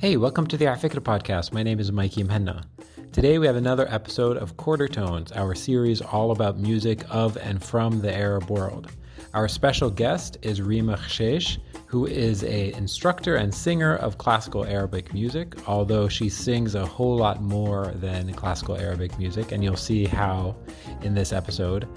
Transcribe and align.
Hey, 0.00 0.16
welcome 0.16 0.46
to 0.46 0.56
the 0.56 0.66
Afikra 0.66 1.00
podcast. 1.00 1.52
My 1.52 1.64
name 1.64 1.80
is 1.80 1.90
Mikey 1.90 2.22
Muhanna. 2.22 2.62
Today 3.10 3.40
we 3.40 3.48
have 3.48 3.56
another 3.56 3.92
episode 3.92 4.36
of 4.36 4.56
Quarter 4.56 4.86
Tones, 4.86 5.32
our 5.32 5.56
series 5.56 6.00
all 6.00 6.30
about 6.30 6.56
music 6.56 7.02
of 7.10 7.36
and 7.38 7.60
from 7.60 8.00
the 8.00 8.14
Arab 8.14 8.48
world. 8.48 8.92
Our 9.34 9.48
special 9.48 9.90
guest 9.90 10.38
is 10.40 10.62
Rima 10.62 10.98
Khcheich, 10.98 11.58
who 11.86 12.06
is 12.06 12.44
a 12.44 12.72
instructor 12.74 13.34
and 13.34 13.52
singer 13.52 13.96
of 13.96 14.18
classical 14.18 14.64
Arabic 14.64 15.12
music, 15.12 15.56
although 15.66 16.06
she 16.06 16.28
sings 16.28 16.76
a 16.76 16.86
whole 16.86 17.16
lot 17.16 17.42
more 17.42 17.86
than 17.96 18.32
classical 18.34 18.76
Arabic 18.76 19.18
music, 19.18 19.50
and 19.50 19.64
you'll 19.64 19.74
see 19.74 20.04
how 20.04 20.54
in 21.02 21.12
this 21.12 21.32
episode. 21.32 21.88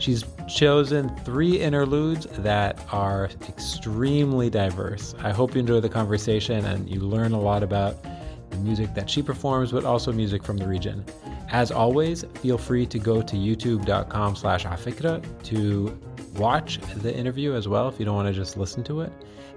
She's 0.00 0.24
chosen 0.48 1.14
three 1.26 1.60
interludes 1.60 2.26
that 2.38 2.80
are 2.90 3.28
extremely 3.48 4.48
diverse. 4.48 5.14
I 5.18 5.30
hope 5.30 5.54
you 5.54 5.60
enjoy 5.60 5.80
the 5.80 5.90
conversation 5.90 6.64
and 6.64 6.88
you 6.88 7.00
learn 7.00 7.32
a 7.32 7.40
lot 7.40 7.62
about 7.62 8.02
the 8.48 8.56
music 8.56 8.94
that 8.94 9.10
she 9.10 9.22
performs, 9.22 9.72
but 9.72 9.84
also 9.84 10.10
music 10.10 10.42
from 10.42 10.56
the 10.56 10.66
region. 10.66 11.04
As 11.50 11.70
always, 11.70 12.24
feel 12.40 12.56
free 12.56 12.86
to 12.86 12.98
go 12.98 13.20
to 13.20 13.36
youtube.com 13.36 14.36
slash 14.36 14.64
afikra 14.64 15.22
to 15.44 16.00
watch 16.36 16.80
the 16.96 17.14
interview 17.14 17.52
as 17.54 17.68
well 17.68 17.86
if 17.86 17.98
you 17.98 18.06
don't 18.06 18.16
want 18.16 18.28
to 18.28 18.34
just 18.34 18.56
listen 18.56 18.82
to 18.84 19.02
it. 19.02 19.12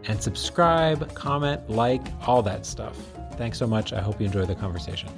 And 0.06 0.22
subscribe, 0.22 1.14
comment, 1.16 1.70
like, 1.70 2.06
all 2.28 2.42
that 2.44 2.66
stuff. 2.66 2.98
Thanks 3.38 3.58
so 3.58 3.66
much. 3.66 3.94
I 3.94 4.02
hope 4.02 4.20
you 4.20 4.26
enjoy 4.26 4.44
the 4.44 4.56
conversation. 4.56 5.10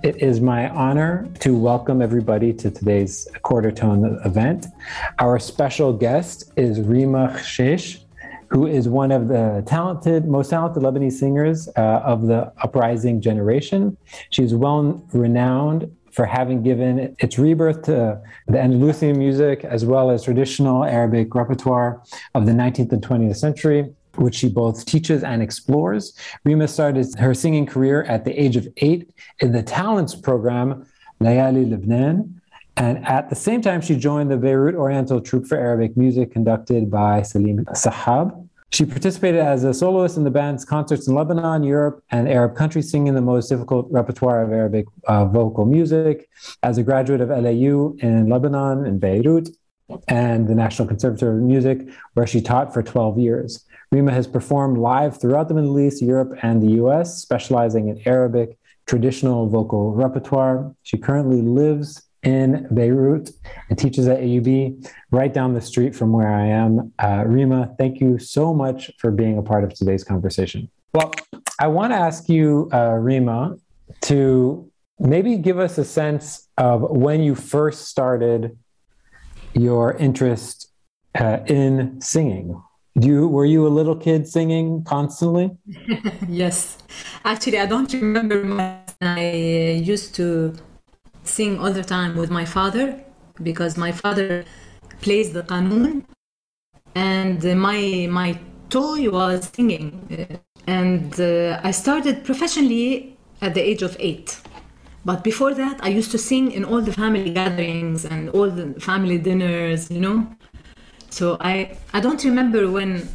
It 0.00 0.22
is 0.22 0.40
my 0.40 0.68
honor 0.68 1.28
to 1.40 1.56
welcome 1.56 2.00
everybody 2.00 2.52
to 2.52 2.70
today's 2.70 3.26
Quarter 3.42 3.72
Tone 3.72 4.20
event. 4.24 4.66
Our 5.18 5.40
special 5.40 5.92
guest 5.92 6.52
is 6.56 6.80
Rima 6.80 7.34
Khcheich, 7.36 8.04
who 8.46 8.68
is 8.68 8.88
one 8.88 9.10
of 9.10 9.26
the 9.26 9.64
talented, 9.66 10.28
most 10.28 10.50
talented 10.50 10.84
Lebanese 10.84 11.14
singers 11.14 11.68
uh, 11.76 11.80
of 12.04 12.28
the 12.28 12.52
uprising 12.62 13.20
generation. 13.20 13.96
She 14.30 14.44
is 14.44 14.54
well 14.54 15.04
renowned 15.12 15.90
for 16.12 16.26
having 16.26 16.62
given 16.62 17.16
its 17.18 17.36
rebirth 17.36 17.82
to 17.82 18.20
the 18.46 18.60
Andalusian 18.60 19.18
music 19.18 19.64
as 19.64 19.84
well 19.84 20.10
as 20.10 20.22
traditional 20.22 20.84
Arabic 20.84 21.34
repertoire 21.34 22.00
of 22.36 22.46
the 22.46 22.52
19th 22.52 22.92
and 22.92 23.02
20th 23.02 23.36
century 23.36 23.92
which 24.18 24.34
she 24.34 24.48
both 24.48 24.84
teaches 24.84 25.22
and 25.22 25.42
explores. 25.42 26.14
Rima 26.44 26.68
started 26.68 27.06
her 27.18 27.34
singing 27.34 27.66
career 27.66 28.04
at 28.04 28.24
the 28.24 28.32
age 28.40 28.56
of 28.56 28.68
eight 28.78 29.10
in 29.40 29.52
the 29.52 29.62
Talents 29.62 30.14
program, 30.14 30.86
Layali 31.20 31.70
Lebanon. 31.70 32.40
And 32.76 33.04
at 33.06 33.28
the 33.28 33.34
same 33.34 33.60
time, 33.60 33.80
she 33.80 33.96
joined 33.96 34.30
the 34.30 34.36
Beirut 34.36 34.76
Oriental 34.76 35.20
Troupe 35.20 35.46
for 35.46 35.58
Arabic 35.58 35.96
Music 35.96 36.32
conducted 36.32 36.90
by 36.90 37.22
Salim 37.22 37.64
Sahab. 37.66 38.48
She 38.70 38.84
participated 38.84 39.40
as 39.40 39.64
a 39.64 39.72
soloist 39.72 40.18
in 40.18 40.24
the 40.24 40.30
band's 40.30 40.64
concerts 40.64 41.08
in 41.08 41.14
Lebanon, 41.14 41.64
Europe, 41.64 42.04
and 42.10 42.28
Arab 42.28 42.54
countries, 42.54 42.90
singing 42.90 43.14
the 43.14 43.22
most 43.22 43.48
difficult 43.48 43.88
repertoire 43.90 44.42
of 44.42 44.52
Arabic 44.52 44.86
uh, 45.06 45.24
vocal 45.24 45.64
music. 45.64 46.28
As 46.62 46.76
a 46.76 46.82
graduate 46.82 47.22
of 47.22 47.30
LAU 47.30 47.96
in 48.00 48.28
Lebanon 48.28 48.84
and 48.84 49.00
Beirut, 49.00 49.48
and 50.06 50.48
the 50.48 50.54
National 50.54 50.86
Conservatory 50.86 51.36
of 51.36 51.42
Music, 51.42 51.88
where 52.14 52.26
she 52.26 52.40
taught 52.40 52.74
for 52.74 52.82
12 52.82 53.18
years. 53.18 53.64
Rima 53.90 54.12
has 54.12 54.26
performed 54.26 54.78
live 54.78 55.20
throughout 55.20 55.48
the 55.48 55.54
Middle 55.54 55.78
East, 55.80 56.02
Europe, 56.02 56.38
and 56.42 56.62
the 56.62 56.72
US, 56.82 57.18
specializing 57.18 57.88
in 57.88 58.00
Arabic 58.06 58.58
traditional 58.86 59.48
vocal 59.48 59.92
repertoire. 59.92 60.74
She 60.82 60.98
currently 60.98 61.42
lives 61.42 62.02
in 62.22 62.66
Beirut 62.72 63.30
and 63.68 63.78
teaches 63.78 64.08
at 64.08 64.18
AUB 64.18 64.90
right 65.10 65.32
down 65.32 65.54
the 65.54 65.60
street 65.60 65.94
from 65.94 66.12
where 66.12 66.28
I 66.28 66.46
am. 66.46 66.92
Uh, 66.98 67.24
Rima, 67.26 67.74
thank 67.78 68.00
you 68.00 68.18
so 68.18 68.52
much 68.52 68.90
for 68.98 69.10
being 69.10 69.38
a 69.38 69.42
part 69.42 69.64
of 69.64 69.72
today's 69.72 70.04
conversation. 70.04 70.68
Well, 70.92 71.12
I 71.60 71.68
want 71.68 71.92
to 71.92 71.96
ask 71.96 72.28
you, 72.28 72.68
uh, 72.72 72.94
Rima, 72.94 73.56
to 74.02 74.70
maybe 74.98 75.36
give 75.36 75.58
us 75.58 75.78
a 75.78 75.84
sense 75.84 76.48
of 76.56 76.82
when 76.82 77.22
you 77.22 77.34
first 77.34 77.86
started 77.86 78.58
your 79.54 79.94
interest 79.96 80.70
uh, 81.14 81.38
in 81.46 82.00
singing. 82.00 82.60
You 83.00 83.28
were 83.28 83.44
you 83.44 83.66
a 83.66 83.68
little 83.68 83.94
kid 83.94 84.26
singing 84.26 84.82
constantly? 84.84 85.50
yes, 86.28 86.78
actually, 87.24 87.58
I 87.58 87.66
don't 87.66 87.92
remember. 87.92 88.42
My, 88.44 88.78
I 89.00 89.76
uh, 89.76 89.92
used 89.94 90.14
to 90.16 90.54
sing 91.22 91.58
all 91.60 91.72
the 91.72 91.84
time 91.84 92.16
with 92.16 92.30
my 92.30 92.44
father 92.44 93.04
because 93.42 93.76
my 93.76 93.92
father 93.92 94.44
plays 95.00 95.32
the 95.32 95.42
qanun, 95.42 96.04
and 96.94 97.44
uh, 97.44 97.54
my 97.54 98.08
my 98.10 98.38
toy 98.70 99.10
was 99.10 99.50
singing, 99.54 99.86
uh, 100.10 100.36
and 100.66 101.20
uh, 101.20 101.60
I 101.62 101.70
started 101.70 102.24
professionally 102.24 103.16
at 103.40 103.54
the 103.54 103.62
age 103.62 103.82
of 103.82 103.96
eight. 104.00 104.40
But 105.04 105.22
before 105.22 105.54
that, 105.54 105.82
I 105.82 105.88
used 105.88 106.10
to 106.10 106.18
sing 106.18 106.50
in 106.52 106.64
all 106.64 106.80
the 106.80 106.92
family 106.92 107.30
gatherings 107.30 108.04
and 108.04 108.28
all 108.30 108.50
the 108.50 108.78
family 108.80 109.18
dinners, 109.18 109.90
you 109.90 110.00
know. 110.00 110.26
So 111.10 111.36
I 111.40 111.76
I 111.92 112.00
don't 112.00 112.22
remember 112.24 112.70
when 112.70 113.08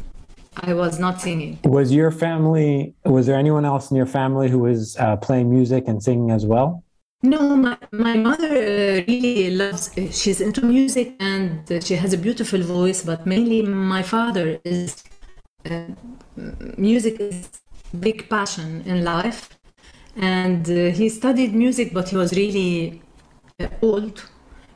I 0.56 0.74
was 0.74 0.98
not 0.98 1.20
singing. 1.20 1.58
Was 1.64 1.92
your 1.92 2.10
family? 2.10 2.94
Was 3.04 3.26
there 3.26 3.36
anyone 3.36 3.64
else 3.64 3.90
in 3.90 3.96
your 3.96 4.06
family 4.06 4.48
who 4.48 4.60
was 4.60 4.96
uh, 4.96 5.16
playing 5.16 5.50
music 5.50 5.88
and 5.88 6.02
singing 6.02 6.30
as 6.30 6.46
well? 6.46 6.84
No, 7.24 7.56
my, 7.56 7.78
my 7.90 8.16
mother 8.18 8.50
really 9.08 9.50
loves, 9.50 9.90
she's 10.10 10.42
into 10.42 10.60
music 10.62 11.16
and 11.20 11.66
she 11.82 11.94
has 11.96 12.12
a 12.12 12.18
beautiful 12.18 12.60
voice, 12.60 13.02
but 13.02 13.24
mainly 13.24 13.62
my 13.62 14.02
father 14.02 14.60
is, 14.62 15.02
uh, 15.64 15.86
music 16.76 17.18
is 17.18 17.48
big 17.98 18.28
passion 18.28 18.82
in 18.84 19.04
life. 19.04 19.48
And 20.16 20.68
uh, 20.68 20.90
he 20.90 21.08
studied 21.08 21.54
music, 21.54 21.94
but 21.94 22.10
he 22.10 22.16
was 22.18 22.34
really 22.34 23.00
uh, 23.58 23.68
old 23.80 24.22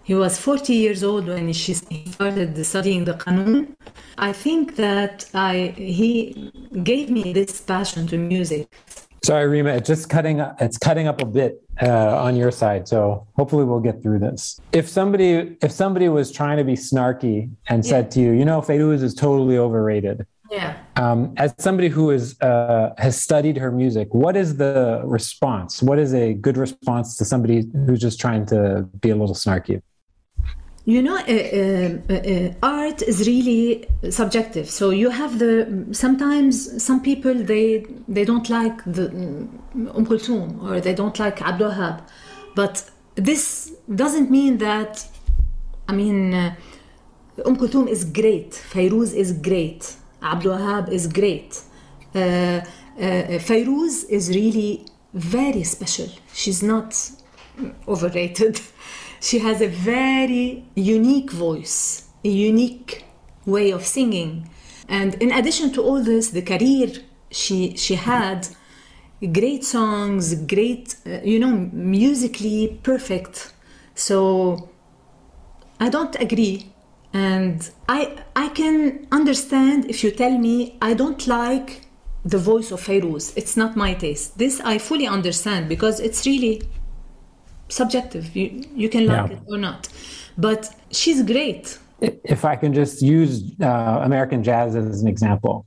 he 0.08 0.14
was 0.14 0.38
40 0.38 0.72
years 0.72 1.04
old 1.04 1.26
when 1.26 1.52
she 1.52 1.74
started 1.74 2.64
studying 2.64 3.04
the 3.04 3.12
Qanun. 3.12 3.76
I 4.16 4.32
think 4.32 4.76
that 4.76 5.26
I 5.34 5.74
he 5.76 6.50
gave 6.82 7.10
me 7.10 7.34
this 7.34 7.60
passion 7.60 8.06
to 8.06 8.16
music. 8.16 8.72
Sorry, 9.22 9.46
Rima, 9.46 9.70
it's 9.74 9.86
just 9.86 10.08
cutting. 10.08 10.40
It's 10.60 10.78
cutting 10.78 11.08
up 11.08 11.20
a 11.20 11.26
bit 11.26 11.62
uh, 11.82 12.24
on 12.26 12.36
your 12.36 12.50
side, 12.50 12.88
so 12.88 13.26
hopefully 13.36 13.64
we'll 13.64 13.80
get 13.90 14.02
through 14.02 14.20
this. 14.20 14.58
If 14.72 14.88
somebody, 14.88 15.58
if 15.60 15.72
somebody 15.72 16.08
was 16.08 16.32
trying 16.32 16.56
to 16.56 16.64
be 16.64 16.76
snarky 16.88 17.50
and 17.68 17.84
yeah. 17.84 17.90
said 17.90 18.10
to 18.12 18.20
you, 18.20 18.30
you 18.32 18.46
know, 18.46 18.62
Fairuz 18.62 19.02
is 19.02 19.14
totally 19.14 19.58
overrated. 19.58 20.26
Yeah. 20.50 20.78
Um, 20.96 21.34
as 21.36 21.54
somebody 21.58 21.88
who 21.88 22.10
is 22.12 22.40
uh, 22.40 22.94
has 22.96 23.20
studied 23.20 23.58
her 23.58 23.70
music, 23.70 24.08
what 24.14 24.38
is 24.38 24.56
the 24.56 25.02
response? 25.04 25.82
What 25.82 25.98
is 25.98 26.14
a 26.14 26.32
good 26.32 26.56
response 26.56 27.18
to 27.18 27.26
somebody 27.26 27.68
who's 27.84 28.00
just 28.00 28.18
trying 28.18 28.46
to 28.46 28.88
be 29.02 29.10
a 29.10 29.16
little 29.16 29.34
snarky? 29.34 29.82
You 30.88 31.02
know 31.02 31.16
uh, 31.16 31.20
uh, 31.20 32.14
uh, 32.14 32.54
art 32.62 33.02
is 33.02 33.26
really 33.26 33.86
subjective. 34.08 34.70
So 34.70 34.88
you 34.88 35.10
have 35.10 35.38
the 35.38 35.86
sometimes 35.92 36.82
some 36.82 37.02
people 37.02 37.34
they 37.34 37.84
they 38.16 38.24
don't 38.24 38.48
like 38.48 38.78
the 38.84 39.06
um 39.10 40.06
kulthum 40.06 40.46
or 40.62 40.80
they 40.80 40.94
don't 40.94 41.18
like 41.18 41.42
abdul 41.42 41.70
wahab 41.70 41.96
but 42.54 42.74
this 43.16 43.44
doesn't 44.02 44.30
mean 44.30 44.56
that 44.68 44.92
i 45.88 45.92
mean 46.00 46.32
uh, 46.32 46.54
um 47.44 47.56
kulthum 47.60 47.86
is 47.86 48.02
great. 48.20 48.52
Fairuz 48.72 49.12
is 49.22 49.30
great. 49.48 49.82
Abdul 50.22 50.56
wahab 50.56 50.84
is 50.98 51.04
great. 51.20 51.50
Uh, 52.14 52.60
uh, 52.98 54.14
is 54.16 54.24
really 54.40 54.86
very 55.12 55.64
special. 55.64 56.08
She's 56.32 56.62
not 56.62 56.90
overrated 57.86 58.60
she 59.20 59.38
has 59.40 59.60
a 59.60 59.68
very 59.68 60.64
unique 60.74 61.30
voice, 61.30 62.08
a 62.24 62.28
unique 62.28 63.04
way 63.46 63.70
of 63.70 63.84
singing. 63.84 64.48
And 64.88 65.14
in 65.16 65.32
addition 65.32 65.72
to 65.72 65.82
all 65.82 66.02
this, 66.02 66.30
the 66.30 66.42
career 66.42 66.88
she 67.30 67.76
she 67.76 67.94
had 67.94 68.48
great 69.32 69.64
songs, 69.64 70.34
great 70.46 70.96
uh, 71.06 71.20
you 71.24 71.38
know 71.38 71.68
musically 71.72 72.78
perfect. 72.82 73.52
So 73.94 74.70
I 75.80 75.88
don't 75.88 76.14
agree 76.20 76.72
and 77.12 77.70
I 77.88 78.16
I 78.36 78.48
can 78.48 79.06
understand 79.10 79.86
if 79.88 80.04
you 80.04 80.10
tell 80.10 80.36
me 80.38 80.76
I 80.80 80.94
don't 80.94 81.26
like 81.26 81.86
the 82.24 82.38
voice 82.38 82.70
of 82.70 82.80
Fairuz. 82.80 83.32
It's 83.36 83.56
not 83.56 83.76
my 83.76 83.94
taste. 83.94 84.38
This 84.38 84.60
I 84.60 84.78
fully 84.78 85.06
understand 85.06 85.68
because 85.68 86.00
it's 86.00 86.26
really 86.26 86.62
subjective. 87.68 88.34
You 88.36 88.64
you 88.74 88.88
can 88.88 89.06
like 89.06 89.30
yeah. 89.30 89.36
it 89.36 89.42
or 89.46 89.58
not, 89.58 89.88
but 90.36 90.74
she's 90.90 91.22
great. 91.22 91.78
If 92.00 92.44
I 92.44 92.54
can 92.56 92.72
just 92.72 93.02
use 93.02 93.52
uh, 93.60 94.00
American 94.02 94.42
jazz 94.44 94.76
as 94.76 95.02
an 95.02 95.08
example, 95.08 95.66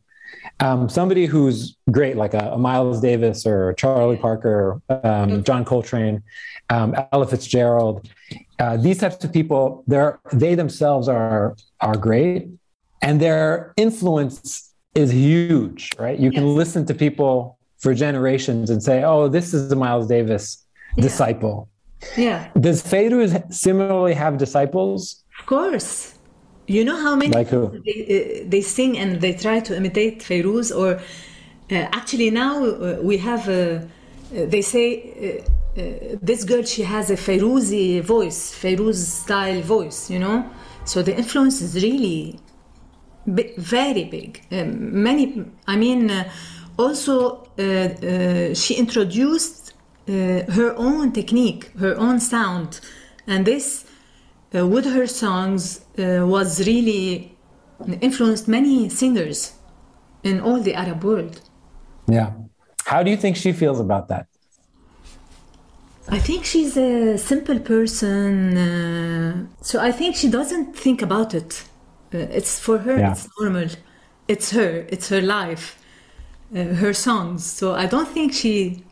um, 0.62 0.88
somebody 0.90 1.26
who's 1.26 1.76
great, 1.92 2.16
like 2.16 2.34
a, 2.34 2.52
a, 2.54 2.58
Miles 2.58 3.02
Davis 3.02 3.46
or 3.46 3.74
Charlie 3.74 4.16
Parker, 4.16 4.82
um, 5.04 5.44
John 5.44 5.66
Coltrane, 5.66 6.24
um, 6.70 6.96
Ella 7.12 7.28
Fitzgerald, 7.28 8.10
uh, 8.60 8.78
these 8.78 9.00
types 9.00 9.24
of 9.26 9.34
people, 9.34 9.84
they're, 9.88 10.20
they 10.32 10.56
themselves 10.56 11.08
are 11.08 11.56
are 11.82 11.98
great, 11.98 12.48
and 13.02 13.20
their 13.20 13.74
influence 13.76 14.72
is 14.94 15.12
huge, 15.12 15.90
right? 15.98 16.20
You 16.20 16.32
can 16.32 16.46
Yes. 16.46 16.56
listen 16.58 16.86
to 16.86 16.94
people 16.94 17.58
for 17.80 17.94
generations 17.94 18.70
and 18.70 18.84
say, 18.84 19.04
"Oh, 19.04 19.28
this 19.28 19.54
is 19.54 19.70
the 19.70 19.76
Miles 19.76 20.08
Davis 20.08 20.66
disciple." 20.98 21.70
Yeah, 22.18 22.50
Does 22.60 22.82
Fairuz 22.84 23.32
similarly 23.54 24.14
have 24.14 24.38
disciples? 24.38 25.24
of 25.40 25.46
course. 25.46 26.14
You 26.68 26.86
know 26.86 26.98
how 27.06 27.16
many 27.16 27.34
Like 27.34 27.50
who? 27.50 27.64
they, 27.86 28.00
uh, 28.44 28.50
they 28.50 28.62
sing 28.62 28.98
and 28.98 29.20
they 29.22 29.34
try 29.34 29.60
to 29.62 29.76
imitate 29.76 30.20
Fairuz, 30.22 30.72
or 30.76 30.90
uh, 30.96 31.88
actually 32.00 32.30
now 32.32 32.64
uh, 32.66 32.98
we 33.02 33.18
have 33.18 33.48
a. 33.50 33.64
Uh, 33.78 34.46
they 34.54 34.62
say 34.62 34.86
uh, 34.98 35.82
uh, 35.82 36.18
this 36.22 36.44
girl 36.44 36.64
she 36.64 36.84
has 36.84 37.10
a 37.10 37.16
Feiruzi 37.18 38.02
voice, 38.02 38.54
Fairuz 38.62 38.96
style 39.24 39.62
voice. 39.62 40.10
You 40.10 40.20
know, 40.20 40.38
so 40.86 41.02
the 41.02 41.16
influence 41.18 41.62
is 41.62 41.76
really 41.84 42.40
very 43.58 44.06
big. 44.06 44.42
Um, 44.52 45.04
many, 45.04 45.46
I 45.68 45.76
mean, 45.76 46.10
uh, 46.10 46.30
also 46.78 47.16
uh, 47.60 47.62
uh, 47.64 48.54
she 48.54 48.76
introduced 48.76 49.61
her 50.08 50.74
own 50.78 51.12
technique, 51.12 51.72
her 51.80 51.96
own 51.98 52.20
sound, 52.20 52.80
and 53.28 53.46
this 53.46 53.86
uh, 54.56 54.68
with 54.68 54.86
her 54.86 55.08
songs 55.08 55.82
uh, 55.98 56.26
was 56.26 56.66
really 56.68 57.36
influenced 58.02 58.48
many 58.48 58.90
singers 58.90 59.54
in 60.24 60.40
all 60.40 60.60
the 60.60 60.74
Arab 60.74 61.04
world. 61.04 61.42
Yeah. 62.08 62.32
How 62.86 63.04
do 63.04 63.10
you 63.10 63.18
think 63.18 63.38
she 63.38 63.54
feels 63.54 63.80
about 63.80 64.08
that? 64.10 64.28
I 66.10 66.20
think 66.20 66.46
she's 66.46 66.76
a 66.76 67.18
simple 67.18 67.60
person, 67.60 68.58
uh, 68.58 69.46
so 69.62 69.80
I 69.80 69.92
think 69.92 70.16
she 70.16 70.30
doesn't 70.30 70.76
think 70.76 71.02
about 71.02 71.34
it. 71.34 71.64
Uh, 72.14 72.18
it's 72.18 72.60
for 72.60 72.80
her, 72.80 72.98
Yeah. 72.98 73.12
it's 73.12 73.28
normal. 73.40 73.70
It's 74.28 74.52
her, 74.52 74.86
it's 74.90 75.08
her 75.10 75.22
life, 75.22 75.78
uh, 76.54 76.64
her 76.84 76.94
songs. 76.94 77.46
So 77.46 77.74
I 77.74 77.86
don't 77.86 78.10
think 78.10 78.34
she 78.34 78.84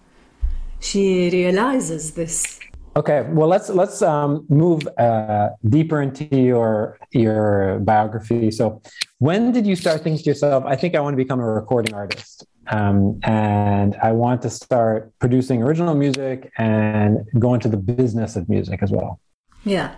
she 0.79 1.29
realizes 1.29 2.11
this. 2.11 2.59
Okay, 2.95 3.25
well 3.29 3.47
let's 3.47 3.69
let's 3.69 4.01
um, 4.01 4.45
move 4.49 4.87
uh, 4.97 5.49
deeper 5.67 6.01
into 6.01 6.23
your 6.35 6.97
your 7.11 7.79
biography. 7.79 8.51
So, 8.51 8.81
when 9.19 9.51
did 9.51 9.67
you 9.67 9.75
start 9.75 10.01
thinking 10.03 10.23
to 10.23 10.29
yourself, 10.29 10.63
"I 10.65 10.75
think 10.75 10.95
I 10.95 10.99
want 10.99 11.13
to 11.13 11.17
become 11.25 11.39
a 11.39 11.51
recording 11.61 11.93
artist, 11.93 12.45
um, 12.67 13.19
and 13.23 13.95
I 14.01 14.11
want 14.11 14.41
to 14.41 14.49
start 14.49 15.13
producing 15.19 15.61
original 15.61 15.95
music 15.95 16.51
and 16.57 17.25
go 17.37 17.53
into 17.53 17.69
the 17.69 17.77
business 17.77 18.35
of 18.35 18.49
music 18.49 18.81
as 18.81 18.91
well"? 18.91 19.19
Yeah, 19.63 19.93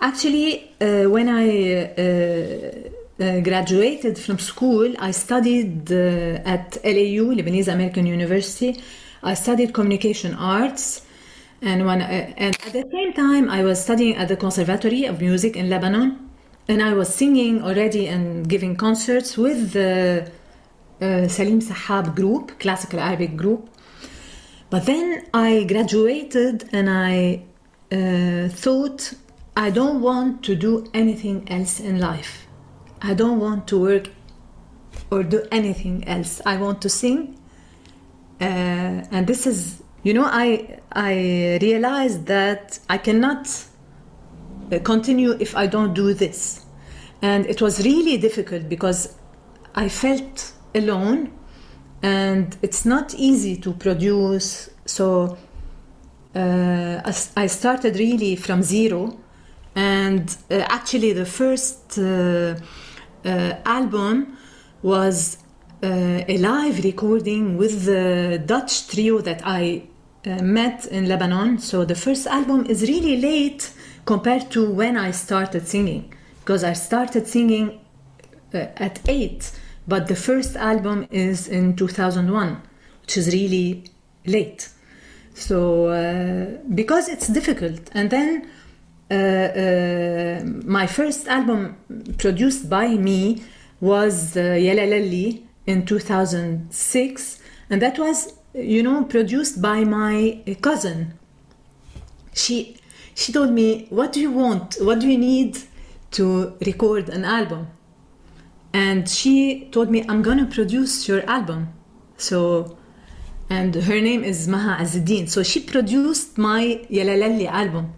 actually, 0.00 0.72
uh, 0.80 1.10
when 1.10 1.28
I 1.28 1.46
uh, 1.76 2.90
uh, 3.20 3.40
graduated 3.40 4.18
from 4.18 4.38
school, 4.38 4.94
I 4.98 5.10
studied 5.10 5.92
uh, 5.92 6.54
at 6.54 6.78
LAU, 6.84 7.34
Lebanese 7.34 7.68
American 7.68 8.06
University. 8.06 8.80
I 9.22 9.34
studied 9.34 9.74
communication 9.74 10.34
arts, 10.34 11.02
and 11.62 11.84
when 11.86 12.00
uh, 12.02 12.32
and 12.36 12.56
at 12.66 12.72
the 12.72 12.86
same 12.90 13.12
time, 13.12 13.50
I 13.50 13.64
was 13.64 13.82
studying 13.82 14.16
at 14.16 14.28
the 14.28 14.36
Conservatory 14.36 15.04
of 15.04 15.20
Music 15.20 15.56
in 15.56 15.68
Lebanon, 15.68 16.30
and 16.68 16.82
I 16.82 16.94
was 16.94 17.14
singing 17.14 17.62
already 17.62 18.06
and 18.06 18.48
giving 18.48 18.76
concerts 18.76 19.36
with 19.36 19.72
the 19.72 20.30
uh, 21.00 21.28
Salim 21.28 21.60
Sahab 21.60 22.14
group, 22.14 22.58
classical 22.58 23.00
Arabic 23.00 23.36
group. 23.36 23.68
But 24.70 24.86
then 24.86 25.26
I 25.34 25.64
graduated 25.64 26.68
and 26.72 26.88
I 26.88 27.42
uh, 27.90 28.48
thought 28.48 29.12
I 29.56 29.70
don't 29.70 30.00
want 30.00 30.44
to 30.44 30.54
do 30.54 30.86
anything 30.94 31.48
else 31.50 31.80
in 31.80 31.98
life. 31.98 32.46
I 33.02 33.14
don't 33.14 33.40
want 33.40 33.66
to 33.68 33.80
work 33.80 34.10
or 35.10 35.24
do 35.24 35.44
anything 35.50 36.06
else. 36.06 36.40
I 36.46 36.56
want 36.56 36.80
to 36.82 36.88
sing. 36.88 37.36
Uh, 38.40 39.04
and 39.12 39.26
this 39.26 39.46
is, 39.46 39.82
you 40.02 40.14
know, 40.14 40.24
I 40.24 40.80
I 40.92 41.58
realized 41.60 42.26
that 42.26 42.78
I 42.88 42.98
cannot 42.98 43.48
uh, 44.72 44.78
continue 44.80 45.32
if 45.38 45.56
I 45.56 45.66
don't 45.66 45.94
do 45.94 46.14
this. 46.14 46.64
And 47.22 47.44
it 47.46 47.60
was 47.60 47.84
really 47.84 48.16
difficult 48.16 48.68
because 48.68 49.14
I 49.74 49.88
felt 49.88 50.52
alone 50.74 51.32
and 52.02 52.56
it's 52.62 52.84
not 52.84 53.14
easy 53.14 53.56
to 53.58 53.72
produce. 53.72 54.70
So 54.86 55.36
uh, 56.34 57.12
I 57.36 57.46
started 57.46 57.96
really 57.96 58.36
from 58.36 58.62
zero. 58.62 59.18
And 59.74 60.34
uh, 60.50 60.64
actually, 60.68 61.12
the 61.12 61.26
first 61.26 61.98
uh, 61.98 62.56
uh, 63.24 63.54
album 63.64 64.36
was 64.82 65.38
uh, 65.82 66.24
a 66.28 66.38
live 66.38 66.84
recording 66.84 67.56
with 67.56 67.84
the 67.84 68.42
Dutch 68.44 68.88
trio 68.88 69.20
that 69.20 69.40
I 69.44 69.84
uh, 70.26 70.42
met 70.42 70.86
in 70.86 71.08
Lebanon. 71.08 71.58
So 71.58 71.84
the 71.84 71.94
first 71.94 72.26
album 72.26 72.66
is 72.66 72.82
really 72.82 73.16
late 73.20 73.72
compared 74.04 74.50
to 74.50 74.70
when 74.70 74.96
I 74.96 75.10
started 75.10 75.66
singing, 75.66 76.12
because 76.40 76.64
I 76.64 76.74
started 76.74 77.26
singing 77.26 77.80
uh, 78.52 78.66
at 78.76 79.00
eight, 79.08 79.52
but 79.88 80.08
the 80.08 80.16
first 80.16 80.56
album 80.56 81.06
is 81.10 81.48
in 81.48 81.76
2001, 81.76 82.62
which 83.02 83.16
is 83.16 83.32
really 83.32 83.84
late. 84.26 84.68
So 85.34 85.88
uh, 85.88 86.58
because 86.74 87.08
it's 87.08 87.28
difficult, 87.28 87.80
and 87.92 88.10
then 88.10 88.46
uh, 89.10 89.14
uh, 89.14 90.44
my 90.64 90.86
first 90.86 91.26
album 91.26 91.76
produced 92.18 92.68
by 92.68 92.88
me 92.88 93.42
was 93.80 94.36
uh, 94.36 94.40
Yalalalli 94.40 95.49
in 95.70 95.86
2006, 95.86 97.38
and 97.70 97.80
that 97.80 97.98
was, 97.98 98.34
you 98.54 98.82
know, 98.82 99.04
produced 99.04 99.62
by 99.62 99.84
my 99.84 100.42
cousin. 100.60 101.14
She 102.34 102.76
she 103.14 103.32
told 103.32 103.50
me, 103.52 103.86
"What 103.90 104.12
do 104.12 104.20
you 104.20 104.32
want? 104.32 104.76
What 104.80 105.00
do 105.00 105.06
you 105.08 105.18
need 105.18 105.58
to 106.12 106.54
record 106.66 107.08
an 107.08 107.24
album?" 107.24 107.68
And 108.72 109.08
she 109.08 109.68
told 109.74 109.88
me, 109.90 110.04
"I'm 110.08 110.22
gonna 110.22 110.46
produce 110.46 111.08
your 111.08 111.22
album." 111.36 111.60
So 112.16 112.76
and 113.48 113.74
her 113.74 114.00
name 114.00 114.22
is 114.22 114.46
Maha 114.46 114.82
Azzuddin. 114.82 115.28
So 115.28 115.42
she 115.42 115.60
produced 115.60 116.38
my 116.38 116.62
Yalalalli 116.88 117.46
album. 117.46 117.94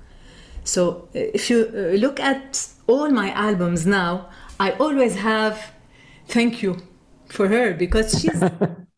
So 0.64 1.08
uh, 1.14 1.38
if 1.38 1.50
you 1.50 1.58
uh, 1.68 1.96
look 2.04 2.18
at 2.20 2.68
all 2.86 3.10
my 3.10 3.30
albums 3.32 3.86
now, 3.86 4.30
I 4.58 4.68
always 4.84 5.14
have 5.16 5.54
thank 6.26 6.62
you 6.62 6.72
for 7.32 7.48
her 7.48 7.74
because 7.74 8.20
she's, 8.20 8.42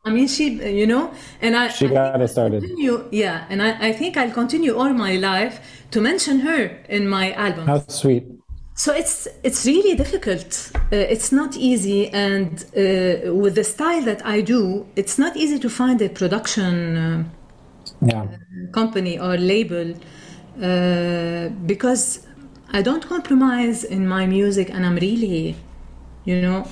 I 0.05 0.11
mean, 0.11 0.29
she, 0.29 0.47
you 0.81 0.87
know, 0.87 1.13
and 1.41 1.57
I, 1.57 1.69
She 1.69 1.87
I 1.87 1.89
got 1.89 2.21
think 2.21 2.23
it 2.23 2.29
started. 2.29 2.63
Continue, 2.63 3.09
yeah, 3.13 3.47
and 3.51 3.63
I, 3.63 3.89
I 3.89 3.93
think 3.93 4.17
I'll 4.17 4.31
continue 4.33 4.77
all 4.77 4.93
my 4.93 5.17
life 5.17 5.61
to 5.93 6.01
mention 6.01 6.41
her 6.41 6.63
in 6.89 7.09
my 7.09 7.33
album. 7.33 7.67
How 7.67 7.79
sweet. 7.89 8.25
So 8.77 8.93
it's 8.93 9.29
it's 9.45 9.65
really 9.67 9.95
difficult. 9.97 10.73
Uh, 10.93 10.97
it's 11.15 11.31
not 11.31 11.57
easy, 11.57 12.09
and 12.09 12.65
uh, 12.77 13.33
with 13.35 13.55
the 13.55 13.65
style 13.65 14.03
that 14.03 14.25
I 14.27 14.41
do, 14.41 14.87
it's 14.97 15.17
not 15.19 15.37
easy 15.37 15.59
to 15.61 15.71
find 15.71 16.01
a 16.03 16.09
production 16.09 16.97
uh, 16.97 17.25
Yeah. 18.03 18.27
company 18.73 19.19
or 19.19 19.37
label 19.37 19.95
uh, 20.63 21.49
because 21.67 22.27
I 22.73 22.83
don't 22.83 23.07
compromise 23.07 23.85
in 23.85 24.07
my 24.09 24.27
music, 24.27 24.71
and 24.71 24.85
I'm 24.85 24.97
really, 24.97 25.57
you 26.25 26.41
know, 26.43 26.67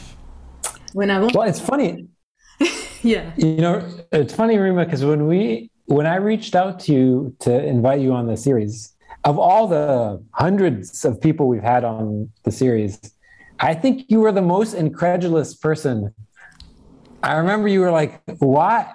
when 0.95 1.11
I 1.11 1.21
want, 1.21 1.35
Well, 1.35 1.49
it's 1.49 1.61
funny. 1.61 2.07
yeah, 3.03 3.33
You 3.37 3.57
know, 3.57 3.89
it's 4.13 4.35
funny, 4.35 4.59
Rima, 4.59 4.85
because 4.85 5.05
when 5.05 5.27
we 5.27 5.71
when 5.87 6.07
I 6.07 6.17
reached 6.17 6.55
out 6.55 6.81
to 6.81 6.93
you 6.93 7.37
to 7.41 7.67
invite 7.67 8.01
you 8.01 8.13
on 8.13 8.27
the 8.27 8.37
series, 8.37 8.95
of 9.25 9.39
all 9.39 9.67
the 9.67 10.23
hundreds 10.33 11.05
of 11.05 11.21
people 11.21 11.49
we've 11.49 11.63
had 11.63 11.85
on 11.85 12.31
the 12.45 12.53
series, 12.53 13.01
I 13.59 13.75
think 13.75 14.07
you 14.09 14.21
were 14.21 14.33
the 14.33 14.43
most 14.43 14.75
incredulous 14.75 15.55
person. 15.55 16.15
I 17.23 17.37
remember 17.37 17.69
you 17.69 17.81
were 17.81 17.91
like, 17.91 18.23
"Why? 18.39 18.93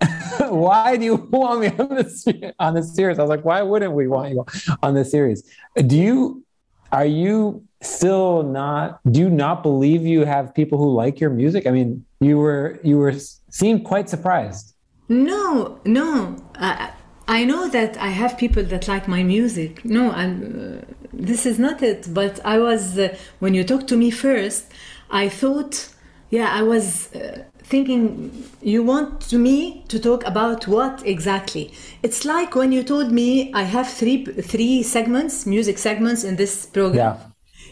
why 0.48 0.96
do 0.96 1.04
you 1.04 1.16
want 1.16 1.60
me 1.60 1.68
on 1.78 1.94
this 1.94 2.26
on 2.58 2.74
this 2.74 2.94
series?" 2.94 3.18
I 3.18 3.22
was 3.22 3.28
like, 3.28 3.44
"Why 3.44 3.62
wouldn't 3.62 3.92
we 3.92 4.08
want 4.08 4.30
you 4.30 4.44
on 4.82 4.94
this 4.94 5.10
series?" 5.10 5.42
Do 5.76 5.96
you? 5.96 6.44
Are 6.92 7.06
you 7.06 7.64
still 7.82 8.42
not? 8.42 9.00
Do 9.10 9.20
you 9.20 9.30
not 9.30 9.62
believe 9.62 10.02
you 10.06 10.24
have 10.24 10.54
people 10.54 10.78
who 10.78 10.92
like 10.92 11.20
your 11.20 11.30
music? 11.30 11.66
I 11.66 11.70
mean, 11.70 12.04
you 12.20 12.38
were 12.38 12.78
you 12.82 12.98
were 12.98 13.14
seemed 13.50 13.84
quite 13.84 14.08
surprised. 14.08 14.74
No, 15.08 15.80
no. 15.84 16.36
I, 16.54 16.92
I 17.26 17.44
know 17.44 17.68
that 17.68 17.96
I 17.96 18.08
have 18.08 18.38
people 18.38 18.62
that 18.62 18.86
like 18.86 19.08
my 19.08 19.22
music. 19.22 19.84
No, 19.84 20.10
I'm, 20.10 20.80
uh, 20.82 20.94
this 21.12 21.46
is 21.46 21.58
not 21.58 21.82
it. 21.82 22.12
But 22.12 22.44
I 22.44 22.58
was, 22.58 22.98
uh, 22.98 23.16
when 23.40 23.54
you 23.54 23.64
talked 23.64 23.88
to 23.88 23.96
me 23.96 24.10
first, 24.10 24.70
I 25.10 25.28
thought, 25.28 25.88
yeah, 26.30 26.50
I 26.52 26.62
was 26.62 27.12
uh, 27.14 27.44
thinking, 27.62 28.44
you 28.62 28.82
want 28.82 29.20
to 29.22 29.38
me 29.38 29.84
to 29.88 29.98
talk 29.98 30.24
about 30.24 30.68
what 30.68 31.04
exactly? 31.04 31.72
It's 32.02 32.24
like 32.24 32.54
when 32.54 32.70
you 32.72 32.82
told 32.82 33.10
me 33.10 33.52
I 33.52 33.62
have 33.62 33.88
three 33.88 34.24
three 34.24 34.82
segments, 34.82 35.46
music 35.46 35.78
segments 35.78 36.24
in 36.24 36.36
this 36.36 36.66
program. 36.66 37.16
Yeah. 37.16 37.29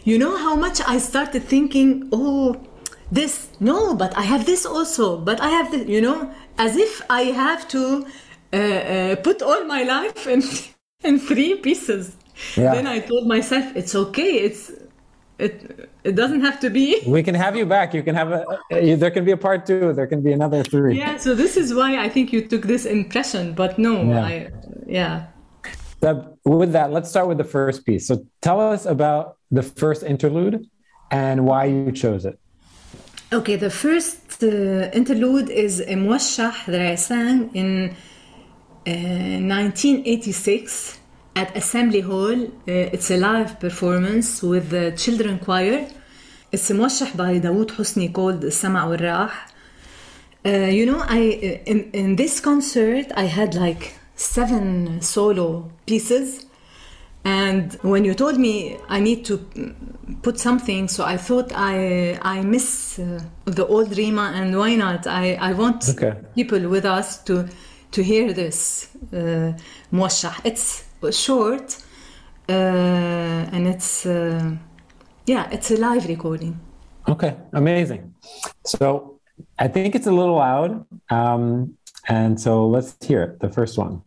You 0.09 0.17
know 0.23 0.35
how 0.45 0.55
much 0.65 0.77
I 0.95 0.97
started 1.11 1.43
thinking, 1.43 1.89
oh, 2.11 2.55
this 3.11 3.33
no 3.59 3.95
but 3.95 4.11
i 4.15 4.21
have 4.21 4.45
this 4.45 4.63
also 4.67 5.05
but 5.17 5.37
i 5.41 5.49
have 5.49 5.67
the 5.71 5.79
you 5.95 5.99
know 5.99 6.17
as 6.65 6.73
if 6.85 7.01
i 7.09 7.21
have 7.43 7.67
to 7.67 7.81
uh, 8.53 8.57
uh, 8.57 9.15
put 9.27 9.41
all 9.41 9.63
my 9.65 9.81
life 9.95 10.27
in 10.27 10.41
in 11.09 11.15
three 11.29 11.55
pieces 11.55 12.03
Yeah. 12.55 12.71
then 12.75 12.85
i 12.85 12.99
told 12.99 13.25
myself 13.35 13.65
it's 13.79 13.95
okay 14.03 14.31
it's 14.47 14.63
it 15.45 15.53
it 16.03 16.13
doesn't 16.21 16.41
have 16.47 16.57
to 16.65 16.69
be 16.69 16.87
We 17.15 17.23
can 17.23 17.35
have 17.45 17.55
you 17.59 17.65
back. 17.65 17.87
You 17.97 18.03
can 18.07 18.15
have 18.21 18.29
a. 18.39 18.41
uh, 18.45 18.95
There 19.01 19.11
can 19.15 19.23
be 19.29 19.33
a 19.39 19.41
part 19.47 19.61
two. 19.69 19.93
There 19.97 20.07
can 20.13 20.21
be 20.27 20.31
another 20.39 20.61
three. 20.73 20.93
yeah 21.03 21.15
so 21.25 21.29
this 21.43 21.53
is 21.61 21.67
why 21.79 21.89
i 22.05 22.07
think 22.15 22.25
you 22.35 22.41
took 22.51 22.63
this 22.73 22.83
impression 22.97 23.43
but 23.61 23.71
no 23.87 23.93
Yeah. 24.03 24.31
i 24.31 24.35
yeah 24.99 25.15
That, 26.01 26.37
with 26.45 26.71
that, 26.73 26.91
let's 26.91 27.09
start 27.09 27.27
with 27.27 27.37
the 27.37 27.43
first 27.43 27.85
piece. 27.85 28.07
So 28.07 28.25
tell 28.41 28.59
us 28.59 28.85
about 28.85 29.37
the 29.51 29.63
first 29.63 30.03
interlude 30.03 30.67
and 31.11 31.45
why 31.45 31.65
you 31.65 31.91
chose 31.91 32.25
it. 32.25 32.39
Okay, 33.31 33.57
the 33.57 33.69
first 33.69 34.41
uh, 34.41 34.89
interlude 34.91 35.49
is 35.49 35.81
a 35.81 35.95
Muwashah 35.95 36.65
that 36.65 36.81
I 36.81 36.95
sang 36.95 37.51
in 37.53 37.95
uh, 38.87 38.89
1986 38.89 40.97
at 41.35 41.55
Assembly 41.55 41.99
Hall. 41.99 42.45
Uh, 42.45 42.95
it's 42.95 43.11
a 43.11 43.17
live 43.17 43.59
performance 43.59 44.41
with 44.41 44.69
the 44.69 44.93
children 44.97 45.37
choir. 45.37 45.87
It's 46.51 46.71
a 46.71 46.73
Muwashah 46.73 47.15
by 47.15 47.39
Dawood 47.39 47.71
Hosni 47.77 48.11
called 48.11 48.51
Sama 48.51 48.87
wal 48.87 48.97
Rah. 48.97 49.31
Uh, 50.45 50.71
you 50.77 50.85
know, 50.85 51.03
I 51.07 51.19
in, 51.67 51.91
in 51.91 52.15
this 52.15 52.39
concert 52.39 53.11
I 53.15 53.25
had 53.25 53.53
like 53.53 53.98
seven 54.19 55.01
solo 55.01 55.71
pieces. 55.85 56.45
And 57.23 57.73
when 57.81 58.05
you 58.05 58.13
told 58.13 58.37
me 58.37 58.77
I 58.89 58.99
need 58.99 59.25
to 59.25 59.37
put 60.21 60.39
something, 60.39 60.87
so 60.87 61.03
I 61.03 61.17
thought 61.17 61.51
I 61.53 62.17
I 62.21 62.41
miss 62.41 62.99
uh, 62.99 63.21
the 63.45 63.65
old 63.65 63.97
Rima, 63.97 64.31
and 64.35 64.57
why 64.57 64.75
not? 64.75 65.07
I, 65.07 65.35
I 65.35 65.53
want 65.53 65.89
okay. 65.89 66.15
people 66.35 66.69
with 66.69 66.85
us 66.85 67.17
to 67.23 67.47
to 67.91 68.03
hear 68.03 68.33
this 68.33 68.89
uh, 69.13 69.53
It's 70.43 70.85
short, 71.11 71.77
uh, 72.47 73.53
and 73.53 73.67
it's 73.67 74.05
uh, 74.05 74.55
yeah, 75.25 75.49
it's 75.51 75.71
a 75.71 75.77
live 75.77 76.07
recording. 76.07 76.59
Okay, 77.07 77.35
amazing. 77.53 78.13
So 78.65 79.19
I 79.57 79.67
think 79.67 79.95
it's 79.95 80.07
a 80.07 80.11
little 80.11 80.35
loud, 80.35 80.85
um, 81.09 81.77
and 82.07 82.39
so 82.39 82.67
let's 82.67 82.95
hear 83.05 83.23
it. 83.23 83.39
The 83.39 83.49
first 83.49 83.77
one. 83.77 84.01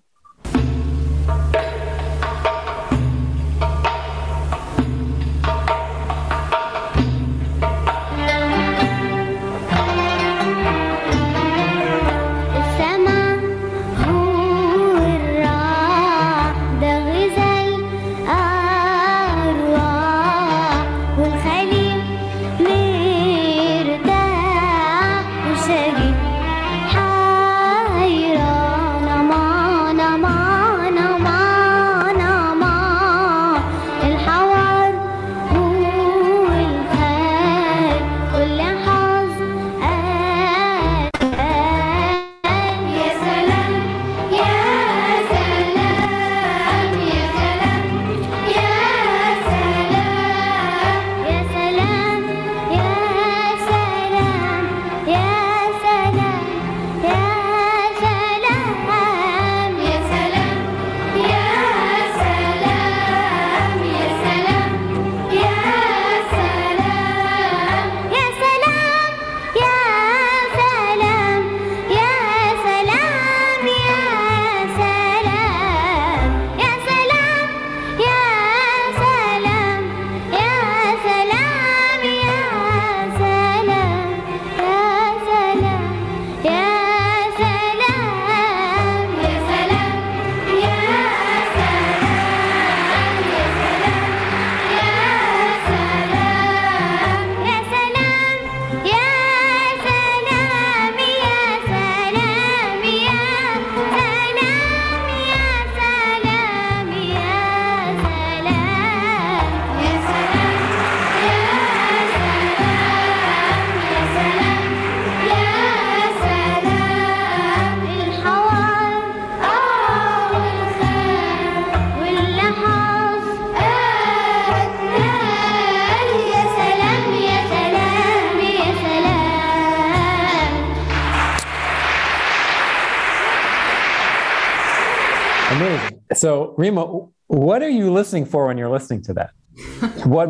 So, 136.22 136.54
Rima, 136.56 136.84
what 137.26 137.62
are 137.62 137.68
you 137.68 137.92
listening 137.92 138.26
for 138.26 138.46
when 138.46 138.56
you're 138.56 138.70
listening 138.70 139.02
to 139.08 139.12
that? 139.14 139.30
what 140.06 140.28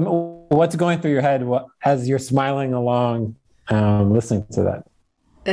What's 0.50 0.74
going 0.74 1.00
through 1.00 1.12
your 1.12 1.20
head 1.20 1.46
as 1.84 2.08
you're 2.08 2.18
smiling 2.32 2.72
along, 2.72 3.36
um, 3.68 4.10
listening 4.14 4.46
to 4.56 4.60
that? 4.68 4.80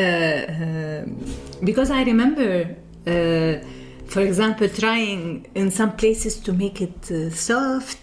uh, 0.01 1.01
because 1.61 1.91
I 1.91 2.03
remember, 2.03 2.73
uh, 3.05 3.53
for 4.13 4.21
example, 4.21 4.69
trying 4.69 5.45
in 5.55 5.71
some 5.71 5.91
places 5.97 6.39
to 6.45 6.53
make 6.53 6.81
it 6.81 7.11
uh, 7.11 7.29
soft, 7.31 7.97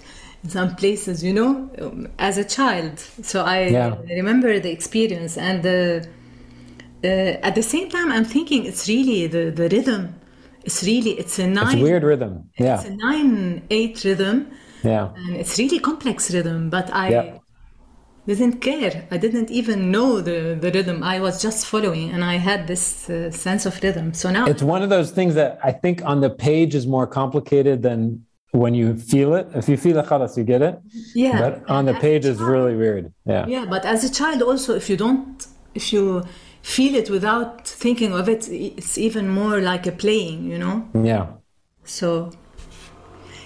in 0.45 0.51
some 0.51 0.77
places, 0.77 1.25
you 1.25 1.33
know, 1.33 1.71
um, 1.81 2.09
as 2.19 2.37
a 2.37 2.45
child. 2.45 2.99
So 3.23 3.45
I 3.47 3.61
Yeah. 3.71 3.95
remember 4.11 4.61
the 4.61 4.73
experience, 4.79 5.39
and 5.39 5.63
uh, 5.67 5.79
uh, 7.03 7.49
at 7.49 7.55
the 7.55 7.63
same 7.63 7.89
time, 7.89 8.13
I'm 8.13 8.27
thinking 8.27 8.67
it's 8.67 8.87
really 8.89 9.27
the 9.27 9.45
the 9.61 9.69
rhythm. 9.75 10.05
It's 10.67 10.81
really 10.91 11.13
it's 11.23 11.37
a 11.39 11.47
It's 11.49 11.61
nine. 11.63 11.81
weird 11.87 12.03
rhythm. 12.11 12.33
Yeah. 12.59 12.75
It's 12.77 12.89
a 12.93 12.97
nine 13.09 13.35
eight 13.79 13.97
rhythm, 14.09 14.37
Yeah. 14.93 15.05
and 15.21 15.31
it's 15.41 15.55
really 15.61 15.79
complex 15.91 16.19
rhythm. 16.35 16.61
But 16.77 16.87
I 17.05 17.07
Yeah. 17.15 17.25
didn't 18.31 18.57
care. 18.69 18.95
I 19.15 19.19
didn't 19.25 19.51
even 19.61 19.79
know 19.95 20.11
the, 20.29 20.39
the 20.65 20.71
rhythm. 20.77 20.99
I 21.15 21.17
was 21.27 21.35
just 21.47 21.61
following, 21.73 22.07
and 22.15 22.23
I 22.35 22.37
had 22.51 22.61
this 22.73 22.85
uh, 23.09 23.31
sense 23.47 23.63
of 23.71 23.75
rhythm. 23.85 24.07
So 24.21 24.27
now, 24.37 24.45
It's 24.53 24.67
one 24.75 24.83
of 24.87 24.91
those 24.97 25.11
things 25.19 25.33
that 25.41 25.53
I 25.71 25.73
think 25.83 25.97
on 26.13 26.17
the 26.27 26.31
page 26.49 26.73
is 26.81 26.85
more 26.97 27.07
complicated 27.21 27.77
than 27.89 28.01
when 28.63 28.73
you 28.81 28.89
feel 29.13 29.31
it. 29.41 29.47
If 29.61 29.67
you 29.73 29.77
feel 29.85 29.97
it, 30.03 30.07
khalas, 30.11 30.33
you 30.39 30.45
get 30.55 30.63
it. 30.69 30.75
yeah. 31.25 31.37
But 31.45 31.55
on 31.77 31.83
the 31.89 31.93
As 31.95 31.99
a 31.99 32.07
page 32.07 32.25
is 32.33 32.39
really 32.53 32.75
weird. 32.83 33.05
Yeah. 33.35 33.45
Yeah, 33.55 33.65
but 33.75 33.83
as 33.95 34.01
a 34.09 34.11
child, 34.21 34.39
also, 34.51 34.71
if 34.81 34.87
you 34.91 34.97
don't, 35.05 35.47
if 35.81 35.85
you 35.93 36.05
feel 36.67 36.97
it 36.97 37.09
without 37.09 37.67
thinking 37.67 38.13
of 38.13 38.29
it, 38.29 38.49
it's 38.49 38.99
even 38.99 39.29
more 39.29 39.61
like 39.61 39.87
a 39.87 39.93
playing, 39.93 40.51
you 40.51 40.59
know. 40.59 40.89
Yeah. 40.95 41.27
So, 41.85 42.33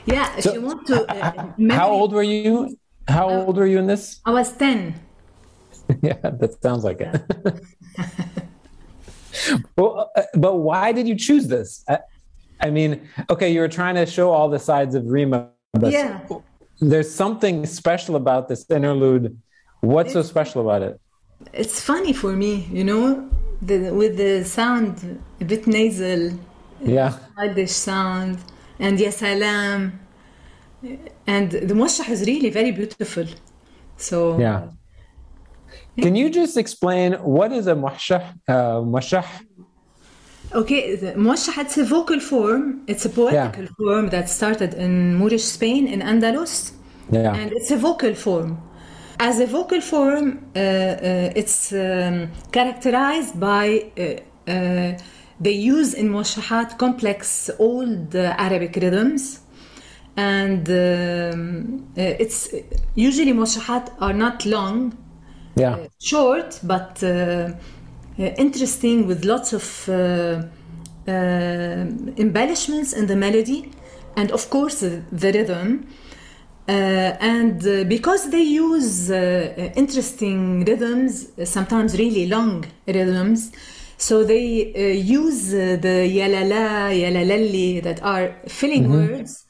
yeah, 0.07 0.35
if 0.39 0.45
So, 0.45 0.55
you 0.55 0.63
want 0.63 0.87
to, 0.87 1.05
uh, 1.05 1.77
How 1.77 1.91
old 1.91 2.15
were 2.15 2.23
you? 2.23 2.79
How 3.07 3.29
old 3.29 3.59
were 3.59 3.67
you 3.67 3.79
in 3.79 3.87
this? 3.87 4.21
I 4.25 4.31
was 4.31 4.57
ten. 4.57 4.95
yeah, 6.03 6.19
that 6.41 6.63
sounds 6.63 6.83
like 6.83 7.03
it. 7.03 7.15
well, 9.77 10.11
uh, 10.17 10.23
but 10.35 10.57
why 10.57 10.93
did 10.93 11.07
you 11.07 11.15
choose 11.15 11.47
this? 11.47 11.85
I, 11.89 11.99
I 12.61 12.71
mean, 12.71 13.07
okay, 13.29 13.53
you 13.53 13.61
were 13.61 13.75
trying 13.81 13.97
to 13.97 14.07
show 14.07 14.31
all 14.31 14.49
the 14.49 14.59
sides 14.59 14.95
of 14.95 15.05
Rima, 15.07 15.51
but 15.75 15.93
Yeah. 15.93 16.21
there's 16.81 17.13
something 17.13 17.67
special 17.67 18.17
about 18.17 18.49
this 18.49 18.65
interlude. 18.71 19.37
What's 19.83 20.13
so 20.13 20.23
special 20.23 20.63
about 20.63 20.83
it? 20.83 21.01
It's 21.53 21.81
funny 21.81 22.13
for 22.13 22.33
me, 22.37 22.69
you 22.71 22.85
know, 22.85 23.29
the, 23.63 23.91
with 23.93 24.17
the 24.17 24.45
sound 24.45 25.21
a 25.41 25.45
bit 25.45 25.67
nasal, 25.67 26.33
Yeah. 26.83 27.13
childish 27.37 27.73
sound, 27.73 28.39
and 28.79 28.99
Ya 28.99 29.11
Salam. 29.11 29.93
And 31.27 31.51
the 31.51 31.75
Moshah 31.75 32.09
is 32.09 32.21
really 32.27 32.51
very 32.51 32.73
beautiful. 32.73 33.27
So, 33.97 34.39
Yeah. 34.39 34.69
Can 35.99 36.15
you 36.17 36.31
just 36.31 36.57
explain 36.57 37.13
what 37.15 37.53
is 37.53 37.67
a 37.67 37.75
muwashah? 37.75 38.23
Uh, 38.49 38.81
muwashah? 38.93 39.25
Okay, 40.53 40.97
the 40.97 41.13
Moshah, 41.13 41.59
it's 41.59 41.77
a 41.79 41.85
vocal 41.85 42.21
form. 42.21 42.81
It's 42.87 43.05
a 43.05 43.11
poetical 43.11 43.67
form 43.79 44.09
that 44.11 44.29
started 44.29 44.75
in 44.75 45.15
Moorish 45.17 45.45
Spain, 45.45 45.87
in 45.87 46.01
Andalus. 46.01 46.73
Yeah. 47.13 47.35
and 47.35 47.51
it's 47.53 47.73
a 47.73 47.77
vocal 47.77 48.15
form. 48.15 48.51
As 49.23 49.39
a 49.39 49.47
vocal 49.47 49.83
form, 49.83 50.51
uh, 50.57 50.59
uh, 50.59 51.33
it's 51.37 51.75
um, 51.75 52.31
characterized 52.53 53.39
by 53.39 53.93
uh, 53.99 54.51
uh, 54.51 54.99
they 55.39 55.53
use 55.53 55.93
in 55.93 56.09
Moshahat 56.09 56.79
complex 56.79 57.51
old 57.59 58.17
uh, 58.17 58.35
Arabic 58.39 58.77
rhythms, 58.77 59.41
and 60.17 60.67
um, 60.71 61.87
uh, 61.99 62.01
it's 62.19 62.49
usually 62.95 63.35
Moshahat 63.35 63.93
are 64.01 64.15
not 64.15 64.47
long, 64.47 64.97
yeah. 65.55 65.77
short, 66.01 66.59
but 66.63 67.03
uh, 67.03 67.07
uh, 67.07 67.53
interesting 68.39 69.07
with 69.07 69.27
lots 69.27 69.53
of 69.53 69.87
uh, 69.91 70.43
uh, 71.07 71.13
embellishments 72.17 72.95
in 72.95 73.07
the 73.07 73.17
melody, 73.17 73.71
and 74.17 74.33
of 74.33 74.49
course 74.49 74.81
the, 74.81 75.03
the 75.13 75.31
rhythm. 75.31 75.87
Uh, 76.69 77.17
and 77.21 77.67
uh, 77.67 77.85
because 77.85 78.31
they 78.31 78.43
use 78.43 79.11
uh, 79.11 79.73
interesting 79.75 80.65
rhythms, 80.65 81.29
sometimes 81.45 81.99
really 81.99 82.27
long 82.27 82.65
rhythms, 82.87 83.51
so 83.97 84.25
they 84.25 84.73
uh, 84.75 84.79
use 84.79 85.53
uh, 85.53 85.77
the 85.81 86.09
yalala, 86.19 86.91
yalalalli 86.91 87.83
that 87.83 88.03
are 88.03 88.35
filling 88.47 88.89
words 88.91 89.47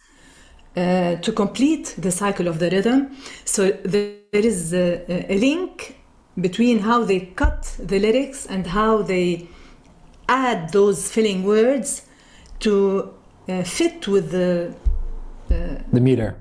uh, 0.76 1.16
to 1.16 1.32
complete 1.32 1.94
the 1.98 2.10
cycle 2.10 2.48
of 2.48 2.58
the 2.58 2.70
rhythm. 2.70 3.16
So 3.44 3.70
there 3.70 4.16
is 4.32 4.72
a, 4.72 5.32
a 5.32 5.38
link 5.38 5.96
between 6.40 6.78
how 6.78 7.04
they 7.04 7.20
cut 7.36 7.76
the 7.78 7.98
lyrics 7.98 8.46
and 8.46 8.66
how 8.66 9.02
they 9.02 9.46
add 10.28 10.72
those 10.72 11.10
filling 11.10 11.44
words 11.44 12.06
to 12.60 13.12
uh, 13.48 13.62
fit 13.62 14.08
with 14.08 14.30
the 14.30 14.74
The 15.92 16.00
meter. 16.00 16.39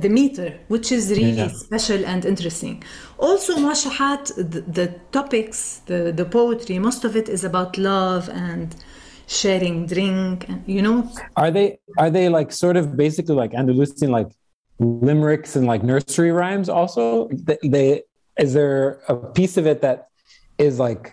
The 0.00 0.08
meter, 0.08 0.58
which 0.68 0.92
is 0.92 1.10
really 1.10 1.48
Yeah. 1.48 1.48
special 1.48 2.04
and 2.04 2.24
interesting. 2.24 2.82
Also, 3.18 3.56
Mashahat, 3.56 4.34
the, 4.36 4.60
the 4.78 4.86
topics, 5.12 5.80
the, 5.86 6.12
the 6.12 6.24
poetry, 6.24 6.78
most 6.78 7.04
of 7.04 7.16
it 7.16 7.28
is 7.28 7.44
about 7.44 7.76
love 7.78 8.28
and 8.28 8.74
sharing 9.26 9.86
drink, 9.86 10.48
and 10.48 10.62
you 10.66 10.82
know, 10.82 11.10
Are 11.36 11.50
they 11.50 11.78
are 11.98 12.10
they 12.10 12.28
like 12.28 12.50
sort 12.52 12.76
of 12.76 12.96
basically 12.96 13.34
like 13.34 13.52
Andalusian 13.54 14.10
like 14.10 14.30
limericks 14.78 15.56
and 15.56 15.66
like 15.66 15.82
nursery 15.82 16.32
rhymes 16.32 16.68
also? 16.68 17.28
They, 17.28 17.58
they 17.62 18.02
is 18.38 18.54
there 18.54 19.00
a 19.08 19.16
piece 19.38 19.56
of 19.56 19.66
it 19.66 19.82
that 19.82 20.08
is 20.56 20.78
like 20.78 21.04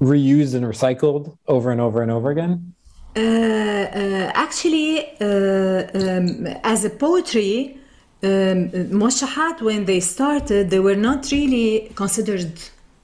reused 0.00 0.54
and 0.54 0.64
recycled 0.64 1.36
over 1.46 1.70
and 1.70 1.80
over 1.80 2.02
and 2.02 2.10
over 2.10 2.30
again? 2.30 2.74
Uh, 3.14 3.20
uh, 3.20 4.32
actually, 4.34 5.06
uh, 5.20 5.84
um, 5.94 6.46
as 6.64 6.84
a 6.84 6.90
poetry, 6.90 7.78
um, 8.22 8.70
Moshahat, 8.90 9.60
when 9.62 9.84
they 9.84 10.00
started, 10.00 10.70
they 10.70 10.80
were 10.80 10.94
not 10.96 11.30
really 11.32 11.90
considered, 11.94 12.52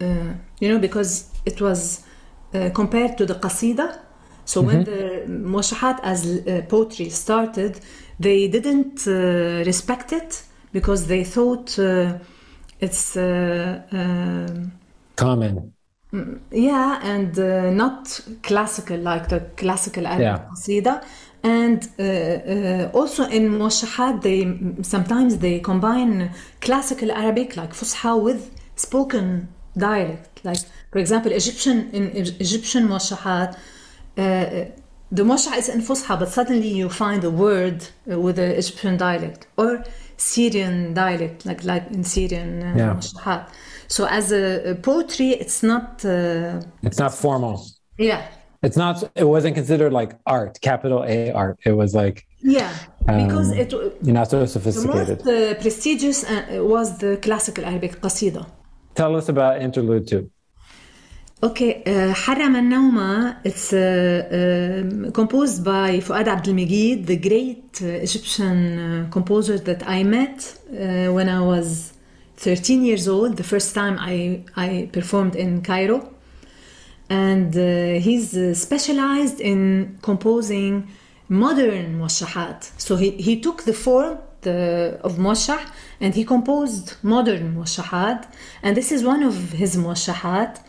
uh, 0.00 0.34
you 0.60 0.68
know, 0.68 0.78
because 0.78 1.30
it 1.44 1.60
was 1.60 2.04
uh, 2.54 2.70
compared 2.74 3.18
to 3.18 3.26
the 3.26 3.34
Qasida. 3.34 3.98
So 4.44 4.62
when 4.62 4.84
the 4.84 5.24
Moshahat 5.28 6.00
as 6.02 6.24
uh, 6.26 6.62
poetry 6.68 7.10
started, 7.10 7.80
they 8.18 8.48
didn't 8.48 9.06
uh, 9.06 9.62
respect 9.66 10.12
it 10.12 10.42
because 10.72 11.06
they 11.06 11.24
thought 11.24 11.78
uh, 11.78 12.18
it's. 12.80 13.16
Uh, 13.16 13.82
um 13.92 14.72
Common. 15.16 15.74
yeah, 16.50 17.00
and 17.02 17.38
uh, 17.38 17.70
not 17.70 18.20
classical 18.42 18.98
like 18.98 19.28
the 19.28 19.40
classical 19.56 20.06
Arabic 20.06 20.32
Yeah. 20.32 20.48
qasida. 20.50 21.04
And 21.42 21.88
uh, 21.98 22.02
uh, 22.02 22.90
also 22.92 23.24
in 23.28 23.50
Moshahat, 23.50 24.22
they 24.22 24.82
sometimes 24.82 25.38
they 25.38 25.60
combine 25.60 26.32
classical 26.60 27.12
Arabic 27.12 27.56
like 27.56 27.72
Fusha 27.72 28.20
with 28.20 28.50
spoken 28.76 29.48
dialect. 29.76 30.44
Like 30.44 30.58
for 30.92 30.98
example, 30.98 31.30
Egyptian 31.32 31.90
in 31.92 32.04
Egyptian 32.16 32.88
Moshahat, 32.88 33.54
uh, 33.54 34.64
the 35.10 35.22
Mosha 35.22 35.56
is 35.56 35.68
in 35.68 35.80
Fusha, 35.80 36.18
but 36.18 36.28
suddenly 36.28 36.68
you 36.68 36.88
find 36.88 37.22
a 37.24 37.30
word 37.30 37.86
uh, 38.10 38.18
with 38.20 38.36
the 38.36 38.56
Egyptian 38.58 38.96
dialect 38.96 39.46
or 39.56 39.84
Syrian 40.16 40.92
dialect, 40.94 41.46
like 41.46 41.62
like 41.64 41.86
in 41.92 42.02
Syrian 42.04 42.62
uh, 42.62 42.74
Yeah. 42.76 42.94
Moshahat. 42.94 43.48
So 43.86 44.06
as 44.06 44.32
a, 44.32 44.72
a 44.72 44.74
poetry, 44.74 45.30
it's 45.30 45.62
not. 45.62 46.04
Uh, 46.04 46.60
It's 46.82 46.98
not 46.98 47.14
formal. 47.14 47.64
yeah, 47.96 48.22
It's 48.61 48.77
not. 48.77 49.03
It 49.15 49.27
wasn't 49.35 49.55
considered 49.55 49.91
like 49.91 50.11
art, 50.25 50.59
capital 50.61 51.03
A 51.03 51.31
art. 51.31 51.59
It 51.65 51.73
was 51.73 51.93
like 51.93 52.25
yeah, 52.41 52.73
because 53.05 53.51
Um, 53.51 53.57
it 53.57 53.71
you're 53.71 54.13
not 54.21 54.29
so 54.29 54.39
the 54.39 54.47
sophisticated. 54.47 55.25
most 55.25 55.27
uh, 55.27 55.53
prestigious 55.63 56.23
uh, 56.23 56.59
was 56.73 56.97
the 56.97 57.17
classical 57.17 57.65
Arabic 57.65 57.99
qasida. 58.01 58.45
Tell 58.95 59.15
us 59.15 59.27
about 59.29 59.61
interlude 59.61 60.07
two. 60.07 60.29
Okay, 61.43 61.83
uh, 61.85 62.13
حرم 62.13 62.55
النوم 62.55 63.35
it's 63.43 63.73
uh, 63.73 63.81
um, 64.31 65.11
composed 65.11 65.65
by 65.65 65.99
Fuad 65.99 66.27
Abdelmegid, 66.27 67.05
the 67.05 67.17
great 67.17 67.81
uh, 67.81 67.85
Egyptian 68.07 68.79
uh, 68.79 69.09
composer 69.11 69.57
that 69.59 69.83
I 69.85 70.03
met 70.03 70.57
uh, 70.71 71.11
when 71.11 71.27
I 71.27 71.41
was 71.41 71.93
13 72.37 72.85
years 72.85 73.09
old, 73.09 73.35
the 73.35 73.43
first 73.43 73.75
time 73.75 73.97
I, 73.99 74.43
I 74.55 74.89
performed 74.93 75.35
in 75.35 75.61
Cairo. 75.61 76.13
and 77.08 77.56
uh, 77.56 78.00
he's 78.00 78.36
uh, 78.36 78.54
specialized 78.54 79.40
in 79.40 79.98
composing 80.02 80.88
modern 81.28 81.98
washahat. 81.98 82.70
So 82.78 82.96
he, 82.96 83.10
he 83.12 83.40
took 83.40 83.62
the 83.62 83.72
form 83.72 84.18
the, 84.42 85.00
of 85.02 85.16
moshah 85.16 85.60
and 86.00 86.14
he 86.14 86.24
composed 86.24 86.96
modern 87.02 87.56
washahat, 87.56 88.26
and 88.62 88.76
this 88.76 88.92
is 88.92 89.04
one 89.04 89.22
of 89.22 89.52
his 89.52 89.76
washahat. 89.76 90.60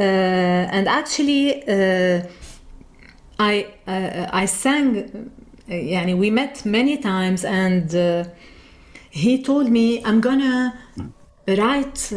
Uh, 0.00 0.02
and 0.02 0.88
actually, 0.88 1.62
uh, 1.68 2.22
I 3.40 3.66
uh, 3.86 4.28
I 4.30 4.46
sang, 4.46 5.30
uh, 5.68 5.72
yani 5.72 6.16
we 6.16 6.30
met 6.30 6.64
many 6.64 6.98
times, 6.98 7.44
and 7.44 7.90
he 9.10 9.42
told 9.42 9.70
me 9.70 10.04
I'm 10.04 10.20
gonna 10.20 10.78
write 11.48 12.12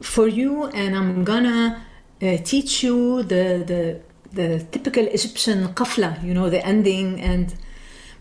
for 0.00 0.28
you, 0.28 0.64
and 0.66 0.96
I'm 0.96 1.24
gonna 1.24 1.85
uh, 2.22 2.36
teach 2.44 2.82
you 2.82 3.22
the 3.22 3.64
the 3.66 4.00
the 4.32 4.64
typical 4.70 5.04
Egyptian 5.06 5.74
qafla, 5.74 6.22
you 6.22 6.34
know, 6.34 6.50
the 6.50 6.64
ending. 6.64 7.20
And 7.20 7.54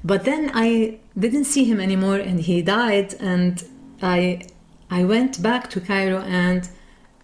but 0.04 0.24
then 0.24 0.52
I 0.54 1.00
didn't 1.18 1.46
see 1.46 1.66
him 1.66 1.80
anymore, 1.80 2.18
and 2.18 2.40
he 2.40 2.62
died, 2.62 3.16
and 3.20 3.64
I 4.02 4.46
I 4.90 5.04
went 5.04 5.42
back 5.42 5.70
to 5.72 5.82
Cairo 5.82 6.20
and. 6.20 6.68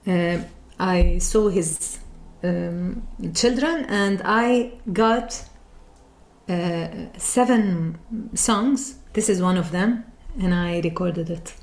Uh, 0.07 0.39
I 0.81 1.19
saw 1.19 1.47
his 1.47 1.99
um, 2.43 3.07
children 3.35 3.85
and 3.85 4.19
I 4.25 4.73
got 4.91 5.43
uh, 6.49 6.87
seven 7.17 7.99
songs. 8.33 8.95
This 9.13 9.29
is 9.29 9.43
one 9.43 9.57
of 9.57 9.69
them, 9.71 10.05
and 10.39 10.51
I 10.51 10.81
recorded 10.83 11.29
it. 11.29 11.53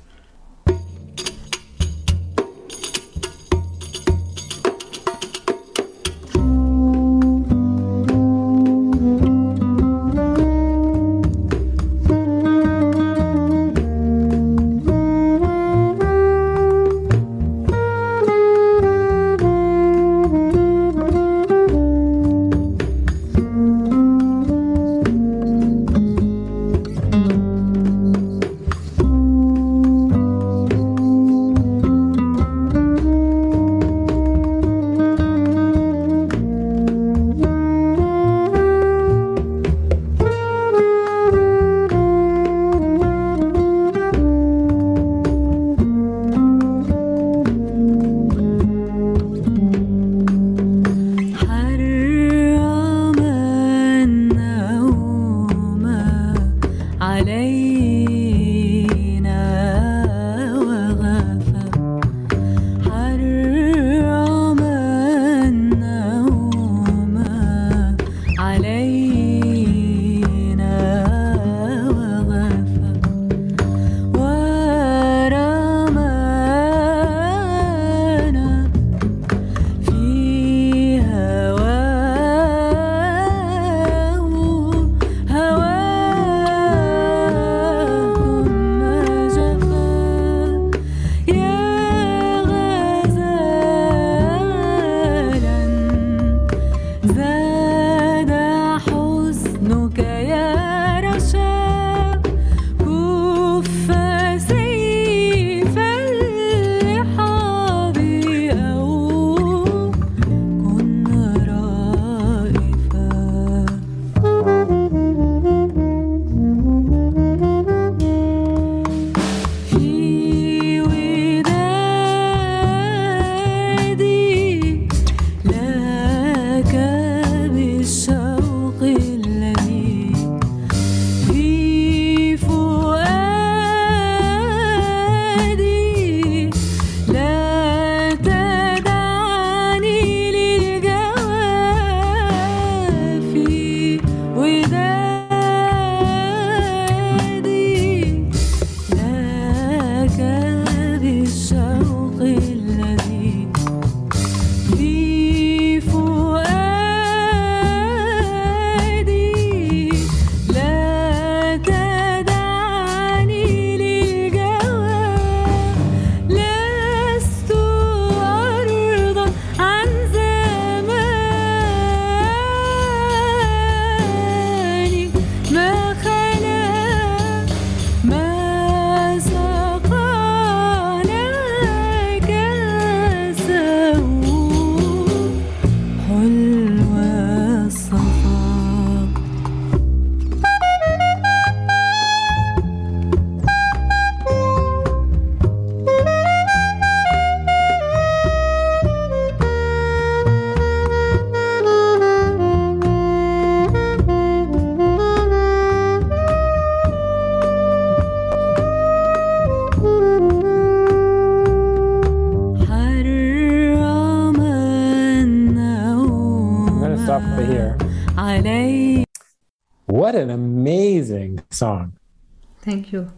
Thank 222.61 222.91
you. 222.91 223.11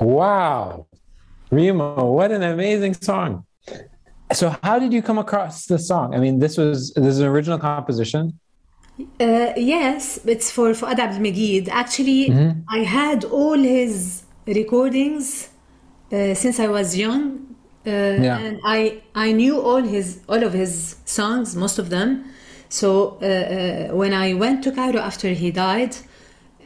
Wow. 0.00 0.86
Rima, 1.50 2.04
what 2.04 2.32
an 2.32 2.42
amazing 2.42 2.94
song. 2.94 3.44
So 4.32 4.54
how 4.62 4.78
did 4.78 4.92
you 4.92 5.02
come 5.02 5.18
across 5.18 5.66
this 5.66 5.86
song? 5.88 6.14
I 6.14 6.18
mean, 6.18 6.38
this 6.38 6.56
was 6.56 6.92
this 6.94 7.14
is 7.16 7.20
an 7.20 7.28
original 7.28 7.58
composition. 7.58 8.38
Uh, 9.20 9.52
yes, 9.56 10.18
it's 10.24 10.50
for 10.50 10.70
Fuad 10.72 10.98
Abdel 10.98 11.20
Megid. 11.20 11.68
Actually, 11.68 12.30
I 12.68 12.78
had 12.78 13.24
all 13.24 13.58
his 13.58 14.24
recordings 14.46 15.50
uh, 16.12 16.34
since 16.34 16.58
I 16.58 16.68
was 16.68 16.96
young, 16.96 17.54
uh, 17.86 17.90
and 17.90 18.58
I 18.64 19.02
I 19.14 19.32
knew 19.32 19.60
all 19.60 19.82
his 19.82 20.20
all 20.28 20.42
of 20.42 20.52
his 20.52 20.96
songs, 21.04 21.54
most 21.54 21.78
of 21.78 21.90
them. 21.90 22.24
So 22.68 23.18
uh, 23.22 23.26
uh, 23.26 23.94
when 23.94 24.12
I 24.12 24.34
went 24.34 24.64
to 24.64 24.72
Cairo 24.72 25.00
after 25.00 25.28
he 25.28 25.50
died, 25.50 25.96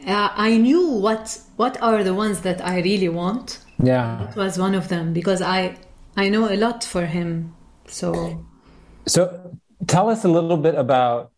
uh, 0.07 0.29
I 0.35 0.57
knew 0.57 0.87
what 0.87 1.39
what 1.55 1.81
are 1.81 2.03
the 2.03 2.13
ones 2.13 2.41
that 2.41 2.61
I 2.65 2.81
really 2.81 3.09
want. 3.09 3.59
Yeah. 3.81 4.29
It 4.29 4.35
was 4.35 4.57
one 4.57 4.75
of 4.75 4.87
them 4.87 5.13
because 5.13 5.41
I 5.41 5.77
I 6.17 6.29
know 6.29 6.51
a 6.51 6.57
lot 6.57 6.83
for 6.83 7.05
him. 7.05 7.55
So 7.87 8.45
So 9.05 9.57
tell 9.87 10.09
us 10.09 10.23
a 10.23 10.27
little 10.27 10.57
bit 10.57 10.75
about 10.75 11.31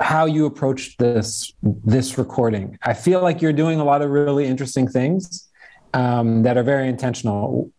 how 0.00 0.24
you 0.26 0.46
approached 0.46 0.98
this 0.98 1.52
this 1.62 2.18
recording. 2.18 2.78
I 2.82 2.94
feel 2.94 3.20
like 3.22 3.42
you're 3.42 3.52
doing 3.52 3.80
a 3.80 3.84
lot 3.84 4.02
of 4.02 4.10
really 4.10 4.46
interesting 4.46 4.88
things 4.88 5.48
um, 5.94 6.42
that 6.42 6.56
are 6.56 6.62
very 6.62 6.88
intentional. 6.88 7.70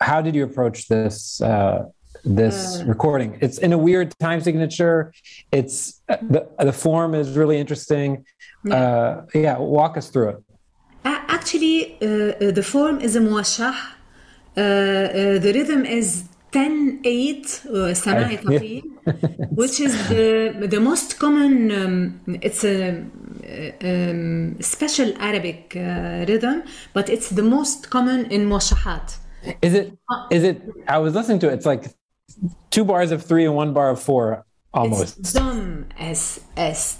How 0.00 0.20
did 0.20 0.34
you 0.34 0.44
approach 0.44 0.88
this 0.88 1.40
uh, 1.40 1.84
this 2.24 2.82
recording? 2.86 3.38
It's 3.40 3.58
in 3.58 3.72
a 3.72 3.78
weird 3.78 4.12
time 4.18 4.40
signature. 4.40 5.12
It's 5.52 6.02
uh, 6.08 6.16
the 6.22 6.48
the 6.58 6.72
form 6.72 7.14
is 7.14 7.36
really 7.36 7.58
interesting 7.58 8.24
yeah, 8.64 8.74
uh, 8.74 9.26
yeah 9.34 9.58
walk 9.58 9.96
us 9.96 10.08
through 10.08 10.28
it. 10.30 10.38
Actually, 11.44 11.98
uh, 12.00 12.06
uh, 12.06 12.50
the 12.52 12.62
form 12.62 13.00
is 13.00 13.16
a 13.16 13.20
muwashah. 13.20 13.74
Uh, 14.56 14.60
uh, 14.60 15.38
the 15.44 15.52
rhythm 15.54 15.84
is 15.84 16.24
10 16.52 17.00
8 17.04 17.62
uh, 17.66 17.94
سماعي 18.04 18.38
which 19.50 19.80
is 19.80 19.92
the, 20.08 20.54
the 20.74 20.80
most 20.80 21.18
common 21.18 21.70
um, 21.72 22.20
it's 22.40 22.64
a 22.64 23.04
um, 23.82 24.56
special 24.60 25.12
Arabic 25.18 25.72
rhythm 25.74 26.62
but 26.94 27.08
it's 27.10 27.28
the 27.30 27.42
most 27.42 27.90
common 27.90 28.26
in 28.30 28.48
muwashahat 28.48 29.18
is 29.60 29.74
it 29.74 29.98
is 30.30 30.44
it 30.44 30.62
I 30.88 30.98
was 30.98 31.14
listening 31.14 31.40
to 31.40 31.48
it 31.50 31.54
it's 31.54 31.66
like 31.66 31.84
two 32.70 32.84
bars 32.84 33.10
of 33.10 33.22
3 33.22 33.46
and 33.46 33.56
one 33.56 33.74
bar 33.74 33.90
of 33.90 34.00
4 34.00 34.46
almost 34.72 35.18
it's 35.18 35.32
dumb 35.32 35.86
as 35.98 36.40
as 36.56 36.98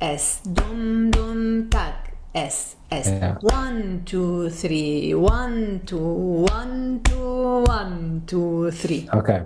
S 0.00 0.40
dum 0.42 1.10
dum 1.10 1.68
tac 1.70 2.14
S 2.34 2.76
S 2.90 3.08
Yeah. 3.08 3.36
one 3.40 4.02
two 4.04 4.50
three 4.50 5.14
one 5.14 5.80
two 5.86 5.96
one 5.96 7.00
two 7.02 7.64
one 7.66 8.22
two 8.26 8.70
three. 8.70 9.08
Okay. 9.12 9.42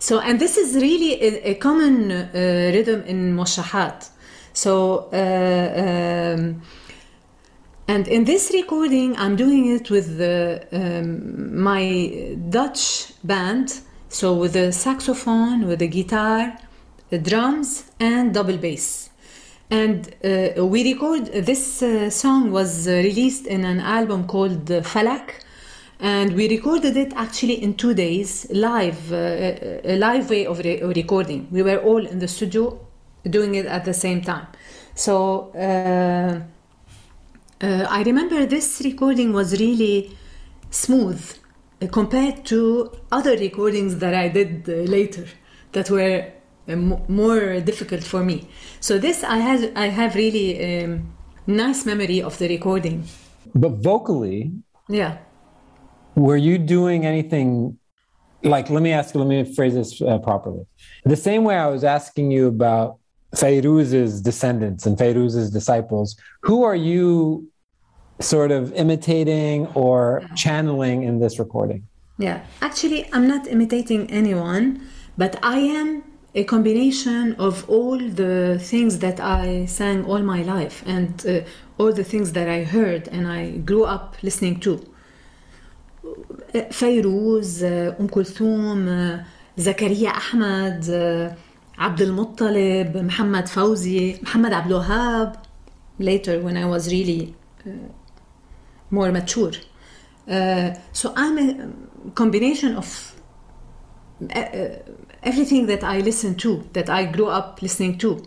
So 0.00 0.20
and 0.20 0.38
this 0.38 0.56
is 0.56 0.74
really 0.76 1.12
a, 1.22 1.50
a 1.50 1.54
common 1.54 2.10
uh, 2.10 2.30
rhythm 2.72 3.02
in 3.02 3.36
Moshahat. 3.36 4.08
So 4.52 5.08
uh, 5.12 6.34
um, 6.34 6.62
and 7.86 8.08
in 8.08 8.24
this 8.24 8.50
recording, 8.54 9.14
I'm 9.18 9.36
doing 9.36 9.66
it 9.74 9.90
with 9.90 10.16
the, 10.16 10.66
um, 10.72 11.60
my 11.62 12.34
Dutch 12.48 13.12
band. 13.22 13.80
So 14.08 14.32
with 14.34 14.54
the 14.54 14.72
saxophone, 14.72 15.66
with 15.66 15.80
the 15.80 15.88
guitar, 15.88 16.56
the 17.10 17.18
drums, 17.18 17.84
and 18.00 18.32
double 18.32 18.56
bass. 18.56 19.10
And 19.80 20.00
uh, 20.24 20.64
we 20.64 20.80
record 20.92 21.26
this 21.50 21.82
uh, 21.82 22.08
song 22.08 22.52
was 22.52 22.86
uh, 22.86 22.92
released 22.92 23.46
in 23.46 23.64
an 23.64 23.80
album 23.80 24.20
called 24.26 24.70
uh, 24.70 24.82
Falak, 24.82 25.28
and 25.98 26.28
we 26.34 26.48
recorded 26.48 26.96
it 26.96 27.12
actually 27.16 27.60
in 27.60 27.74
two 27.74 27.92
days, 27.92 28.46
live, 28.50 29.12
uh, 29.12 29.94
a 29.94 29.96
live 29.96 30.30
way 30.30 30.46
of 30.46 30.58
re- 30.60 30.82
recording. 30.82 31.48
We 31.50 31.62
were 31.62 31.78
all 31.78 32.06
in 32.06 32.20
the 32.20 32.28
studio 32.28 32.78
doing 33.28 33.56
it 33.56 33.66
at 33.66 33.84
the 33.84 33.94
same 33.94 34.20
time. 34.22 34.46
So. 34.94 35.14
Uh, 35.66 36.42
uh, 37.60 37.86
I 37.88 38.02
remember 38.02 38.44
this 38.46 38.82
recording 38.84 39.32
was 39.32 39.58
really 39.58 40.16
smooth 40.70 41.22
uh, 41.80 41.86
compared 41.86 42.44
to 42.46 42.90
other 43.10 43.36
recordings 43.36 43.98
that 43.98 44.12
I 44.12 44.28
did 44.28 44.68
uh, 44.68 44.72
later 44.96 45.26
that 45.72 45.88
were 45.88 46.18
uh, 46.20 46.30
more 46.66 47.60
difficult 47.60 48.02
for 48.02 48.24
me. 48.24 48.48
So 48.80 48.98
this 48.98 49.22
I 49.24 49.38
have 49.38 49.72
I 49.76 49.86
have 49.88 50.14
really 50.14 50.48
um, 50.84 51.12
nice 51.46 51.84
memory 51.84 52.22
of 52.22 52.38
the 52.38 52.48
recording. 52.48 53.04
But 53.54 53.72
vocally, 53.82 54.52
Yeah. 54.88 55.18
were 56.16 56.36
you 56.36 56.58
doing 56.58 57.04
anything? 57.06 57.78
Like, 58.42 58.68
let 58.70 58.82
me 58.82 58.92
ask. 58.92 59.14
Let 59.14 59.26
me 59.26 59.44
phrase 59.54 59.74
this 59.74 60.00
uh, 60.02 60.18
properly. 60.18 60.64
The 61.04 61.16
same 61.16 61.44
way 61.44 61.56
I 61.56 61.66
was 61.68 61.82
asking 61.84 62.30
you 62.30 62.46
about 62.48 62.98
Fairuz's 63.34 64.20
descendants 64.20 64.86
and 64.86 64.98
Fairuz's 64.98 65.50
disciples. 65.50 66.16
Who 66.42 66.62
are 66.62 66.76
you 66.76 67.48
sort 68.20 68.50
of 68.52 68.72
imitating 68.74 69.66
or 69.74 70.22
channeling 70.36 71.02
in 71.02 71.20
this 71.20 71.38
recording? 71.38 71.86
Yeah, 72.18 72.44
actually, 72.60 73.00
I'm 73.12 73.26
not 73.26 73.46
imitating 73.48 74.08
anyone, 74.10 74.80
but 75.18 75.32
I 75.42 75.58
am 75.58 76.04
a 76.35 76.43
combination 76.43 77.35
of 77.39 77.67
all 77.69 77.97
the 77.97 78.59
things 78.61 78.99
that 78.99 79.19
I 79.19 79.65
sang 79.65 80.05
all 80.05 80.19
my 80.19 80.41
life 80.43 80.83
and 80.85 81.25
uh, 81.25 81.41
all 81.79 81.91
the 81.91 82.03
things 82.03 82.33
that 82.33 82.47
I 82.47 82.63
heard 82.63 83.07
and 83.07 83.27
I 83.27 83.57
grew 83.69 83.83
up 83.83 84.15
listening 84.21 84.59
to. 84.61 84.85
Uh, 86.53 86.59
فيروز 86.71 87.63
uh, 87.63 87.67
أم 87.99 88.07
كلثوم 88.07 88.87
uh, 88.87 89.21
زكريا 89.57 90.09
أحمد 90.09 90.83
uh, 90.83 91.37
عبد 91.79 92.01
المطلب 92.01 92.97
محمد 92.97 93.47
فوزي 93.47 94.19
محمد 94.21 94.53
عبد 94.53 94.67
الوهاب 94.67 95.35
later 95.99 96.39
when 96.41 96.57
I 96.57 96.65
was 96.65 96.91
really 96.91 97.35
uh, 97.65 97.69
more 98.91 99.11
mature 99.11 99.51
uh, 100.29 100.71
so 100.93 101.13
I'm 101.15 101.37
a 101.37 102.11
combination 102.15 102.75
of 102.75 103.15
uh, 104.35 104.39
uh, 104.39 104.77
everything 105.24 105.66
that 105.66 105.82
I 105.82 105.98
listen 106.00 106.34
to, 106.36 106.68
that 106.72 106.88
I 106.88 107.04
grew 107.04 107.26
up 107.26 107.62
listening 107.62 107.98
to. 107.98 108.22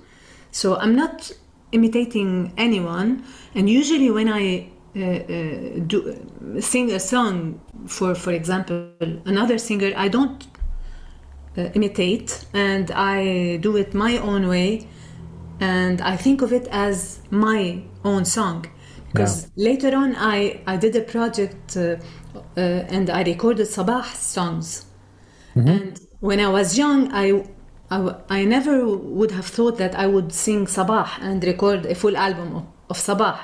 So 0.52 0.76
I'm 0.78 0.96
not 0.96 1.32
imitating 1.72 2.54
anyone. 2.58 3.24
And 3.56 3.70
usually 3.70 4.12
when 4.12 4.30
I 4.30 4.70
uh, 4.96 5.02
uh, 5.02 5.80
do 5.86 6.60
sing 6.60 6.92
a 6.92 7.00
song 7.00 7.62
for, 7.88 8.16
for 8.16 8.32
example, 8.32 8.90
another 9.26 9.58
singer, 9.58 9.94
I 9.96 10.08
don't 10.08 10.48
uh, 11.58 11.70
imitate, 11.74 12.46
and 12.54 12.92
I 12.92 13.58
do 13.58 13.76
it 13.78 13.94
my 13.94 14.18
own 14.18 14.48
way, 14.48 14.88
and 15.60 16.02
I 16.02 16.16
think 16.16 16.42
of 16.42 16.52
it 16.54 16.68
as 16.72 17.20
my 17.30 17.84
own 18.04 18.26
song. 18.26 18.66
Because 19.12 19.50
later 19.56 19.96
on, 19.96 20.16
I, 20.18 20.62
I 20.68 20.78
did 20.78 20.96
a 20.96 21.02
project 21.02 21.78
uh, 21.78 21.96
uh, 22.56 22.60
and 22.60 23.10
I 23.10 23.24
recorded 23.24 23.68
Sabah 23.68 24.04
songs. 24.14 24.86
And 25.56 26.00
when 26.20 26.40
I 26.40 26.50
was 26.50 26.78
young, 26.78 27.12
I, 27.14 27.44
I, 27.92 28.16
I 28.30 28.46
never 28.46 28.86
would 28.88 29.32
have 29.32 29.46
thought 29.46 29.78
that 29.78 29.96
I 29.96 30.08
would 30.08 30.34
sing 30.34 30.66
Sabah 30.66 31.10
and 31.22 31.44
record 31.44 31.86
a 31.86 31.96
full 31.96 32.18
album 32.18 32.56
of, 32.56 32.66
of 32.90 32.98
Sabah. 32.98 33.40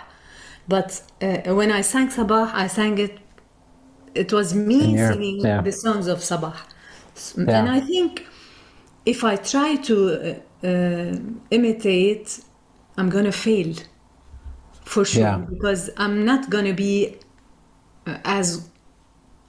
But 0.68 1.02
uh, 1.22 1.54
when 1.54 1.72
I 1.72 1.82
sang 1.82 2.10
Sabah, 2.10 2.52
I 2.54 2.68
sang 2.68 2.98
it, 2.98 3.20
it 4.16 4.32
was 4.32 4.54
me 4.54 4.98
singing 4.98 5.42
yeah. 5.42 5.62
the 5.62 5.72
songs 5.72 6.08
of 6.08 6.20
Sabah. 6.20 6.56
Yeah. 7.38 7.60
And 7.60 7.70
I 7.70 7.80
think 7.80 8.26
if 9.06 9.24
I 9.24 9.36
try 9.36 9.76
to 9.76 9.96
uh, 10.64 10.68
uh, 10.68 11.20
imitate, 11.52 12.40
I'm 12.98 13.10
gonna 13.10 13.32
fail 13.32 13.76
for 14.86 15.06
sure 15.06 15.24
Yeah. 15.24 15.38
because 15.38 15.90
I'm 15.98 16.26
not 16.26 16.50
gonna 16.50 16.74
be 16.74 17.18
uh, 18.08 18.18
as 18.26 18.70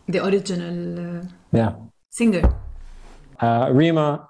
the 0.08 0.24
original 0.24 1.20
uh, 1.20 1.22
Yeah. 1.52 1.72
singer. 2.10 2.63
Uh, 3.44 3.70
Rima, 3.72 4.28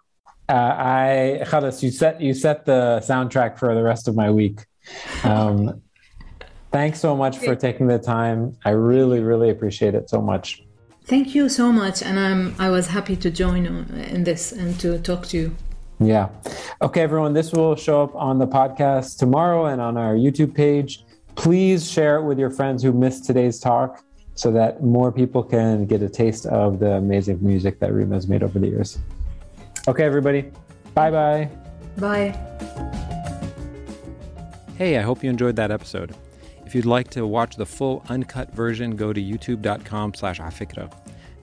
uh, 0.48 0.52
I 0.52 1.40
Khalas, 1.44 1.82
you 1.84 1.92
set 1.92 2.20
you 2.20 2.34
set 2.34 2.64
the 2.64 3.00
soundtrack 3.08 3.58
for 3.60 3.72
the 3.72 3.82
rest 3.82 4.08
of 4.08 4.16
my 4.16 4.28
week. 4.28 4.58
Um, 5.22 5.80
thanks 6.72 6.98
so 6.98 7.14
much 7.14 7.38
for 7.38 7.54
taking 7.54 7.86
the 7.86 8.00
time. 8.00 8.56
I 8.64 8.70
really, 8.70 9.20
really 9.20 9.50
appreciate 9.50 9.94
it 9.94 10.10
so 10.10 10.20
much. 10.20 10.64
Thank 11.04 11.34
you 11.36 11.48
so 11.48 11.70
much, 11.70 12.02
and 12.02 12.18
I'm 12.18 12.56
I 12.58 12.70
was 12.70 12.88
happy 12.88 13.16
to 13.24 13.30
join 13.30 13.66
in 14.14 14.24
this 14.24 14.50
and 14.50 14.80
to 14.80 14.98
talk 14.98 15.26
to 15.28 15.36
you. 15.36 15.56
Yeah. 16.00 16.28
Okay, 16.82 17.02
everyone, 17.02 17.34
this 17.34 17.52
will 17.52 17.76
show 17.76 18.02
up 18.02 18.14
on 18.16 18.38
the 18.38 18.48
podcast 18.48 19.18
tomorrow 19.18 19.66
and 19.66 19.80
on 19.80 19.96
our 19.96 20.14
YouTube 20.14 20.54
page. 20.56 21.04
Please 21.36 21.88
share 21.88 22.16
it 22.16 22.24
with 22.24 22.38
your 22.38 22.50
friends 22.50 22.82
who 22.82 22.92
missed 22.92 23.24
today's 23.24 23.60
talk 23.60 24.03
so 24.34 24.50
that 24.52 24.82
more 24.82 25.12
people 25.12 25.42
can 25.42 25.86
get 25.86 26.02
a 26.02 26.08
taste 26.08 26.46
of 26.46 26.78
the 26.80 26.92
amazing 26.92 27.38
music 27.40 27.78
that 27.80 27.92
Rima 27.92 28.14
has 28.14 28.26
made 28.28 28.42
over 28.42 28.58
the 28.58 28.66
years. 28.66 28.98
Okay, 29.86 30.04
everybody. 30.04 30.50
Bye 30.94 31.10
bye. 31.10 31.50
Bye. 31.98 32.30
Hey, 34.76 34.98
I 34.98 35.02
hope 35.02 35.22
you 35.22 35.30
enjoyed 35.30 35.56
that 35.56 35.70
episode. 35.70 36.14
If 36.66 36.74
you'd 36.74 36.86
like 36.86 37.08
to 37.10 37.26
watch 37.26 37.54
the 37.56 37.66
full 37.66 38.04
uncut 38.08 38.52
version, 38.52 38.96
go 38.96 39.12
to 39.12 39.20
youtube.com 39.20 40.14
slash 40.14 40.40
afikra. 40.40 40.92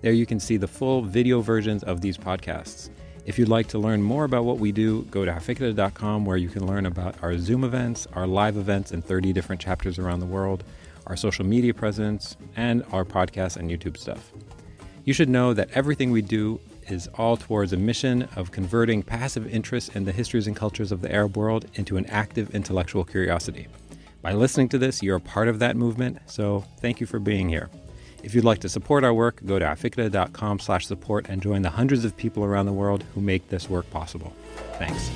There 0.01 0.11
you 0.11 0.25
can 0.25 0.39
see 0.39 0.57
the 0.57 0.67
full 0.67 1.01
video 1.03 1.39
versions 1.39 1.83
of 1.83 2.01
these 2.01 2.17
podcasts. 2.17 2.89
If 3.23 3.37
you'd 3.37 3.47
like 3.47 3.67
to 3.67 3.77
learn 3.77 4.01
more 4.01 4.23
about 4.23 4.45
what 4.45 4.57
we 4.57 4.71
do, 4.71 5.03
go 5.03 5.23
to 5.23 5.31
afikra.com 5.31 6.25
where 6.25 6.37
you 6.37 6.49
can 6.49 6.65
learn 6.65 6.87
about 6.87 7.15
our 7.21 7.37
Zoom 7.37 7.63
events, 7.63 8.07
our 8.13 8.25
live 8.25 8.57
events 8.57 8.91
in 8.91 9.01
30 9.01 9.31
different 9.31 9.61
chapters 9.61 9.99
around 9.99 10.19
the 10.19 10.25
world, 10.25 10.63
our 11.07 11.15
social 11.15 11.45
media 11.45 11.73
presence, 11.73 12.37
and 12.55 12.83
our 12.91 13.05
podcast 13.05 13.57
and 13.57 13.69
YouTube 13.69 13.97
stuff. 13.97 14.31
You 15.03 15.13
should 15.13 15.29
know 15.29 15.53
that 15.53 15.69
everything 15.73 16.11
we 16.11 16.21
do 16.21 16.59
is 16.87 17.07
all 17.15 17.37
towards 17.37 17.73
a 17.73 17.77
mission 17.77 18.27
of 18.35 18.51
converting 18.51 19.03
passive 19.03 19.47
interest 19.47 19.95
in 19.95 20.05
the 20.05 20.11
histories 20.11 20.47
and 20.47 20.55
cultures 20.55 20.91
of 20.91 21.01
the 21.01 21.11
Arab 21.11 21.37
world 21.37 21.65
into 21.75 21.97
an 21.97 22.05
active 22.07 22.53
intellectual 22.53 23.03
curiosity. 23.03 23.67
By 24.21 24.33
listening 24.33 24.69
to 24.69 24.77
this, 24.77 25.01
you're 25.01 25.15
a 25.15 25.21
part 25.21 25.47
of 25.47 25.59
that 25.59 25.75
movement, 25.75 26.19
so 26.27 26.63
thank 26.77 26.99
you 26.99 27.07
for 27.07 27.19
being 27.19 27.49
here. 27.49 27.69
If 28.23 28.35
you'd 28.35 28.43
like 28.43 28.59
to 28.59 28.69
support 28.69 29.03
our 29.03 29.13
work, 29.13 29.41
go 29.45 29.57
to 29.57 29.65
afikra.com 29.65 30.59
slash 30.59 30.85
support 30.85 31.27
and 31.27 31.41
join 31.41 31.63
the 31.63 31.71
hundreds 31.71 32.05
of 32.05 32.15
people 32.15 32.43
around 32.43 32.67
the 32.67 32.73
world 32.73 33.03
who 33.15 33.21
make 33.21 33.49
this 33.49 33.67
work 33.67 33.89
possible. 33.89 34.31
Thanks. 34.73 35.09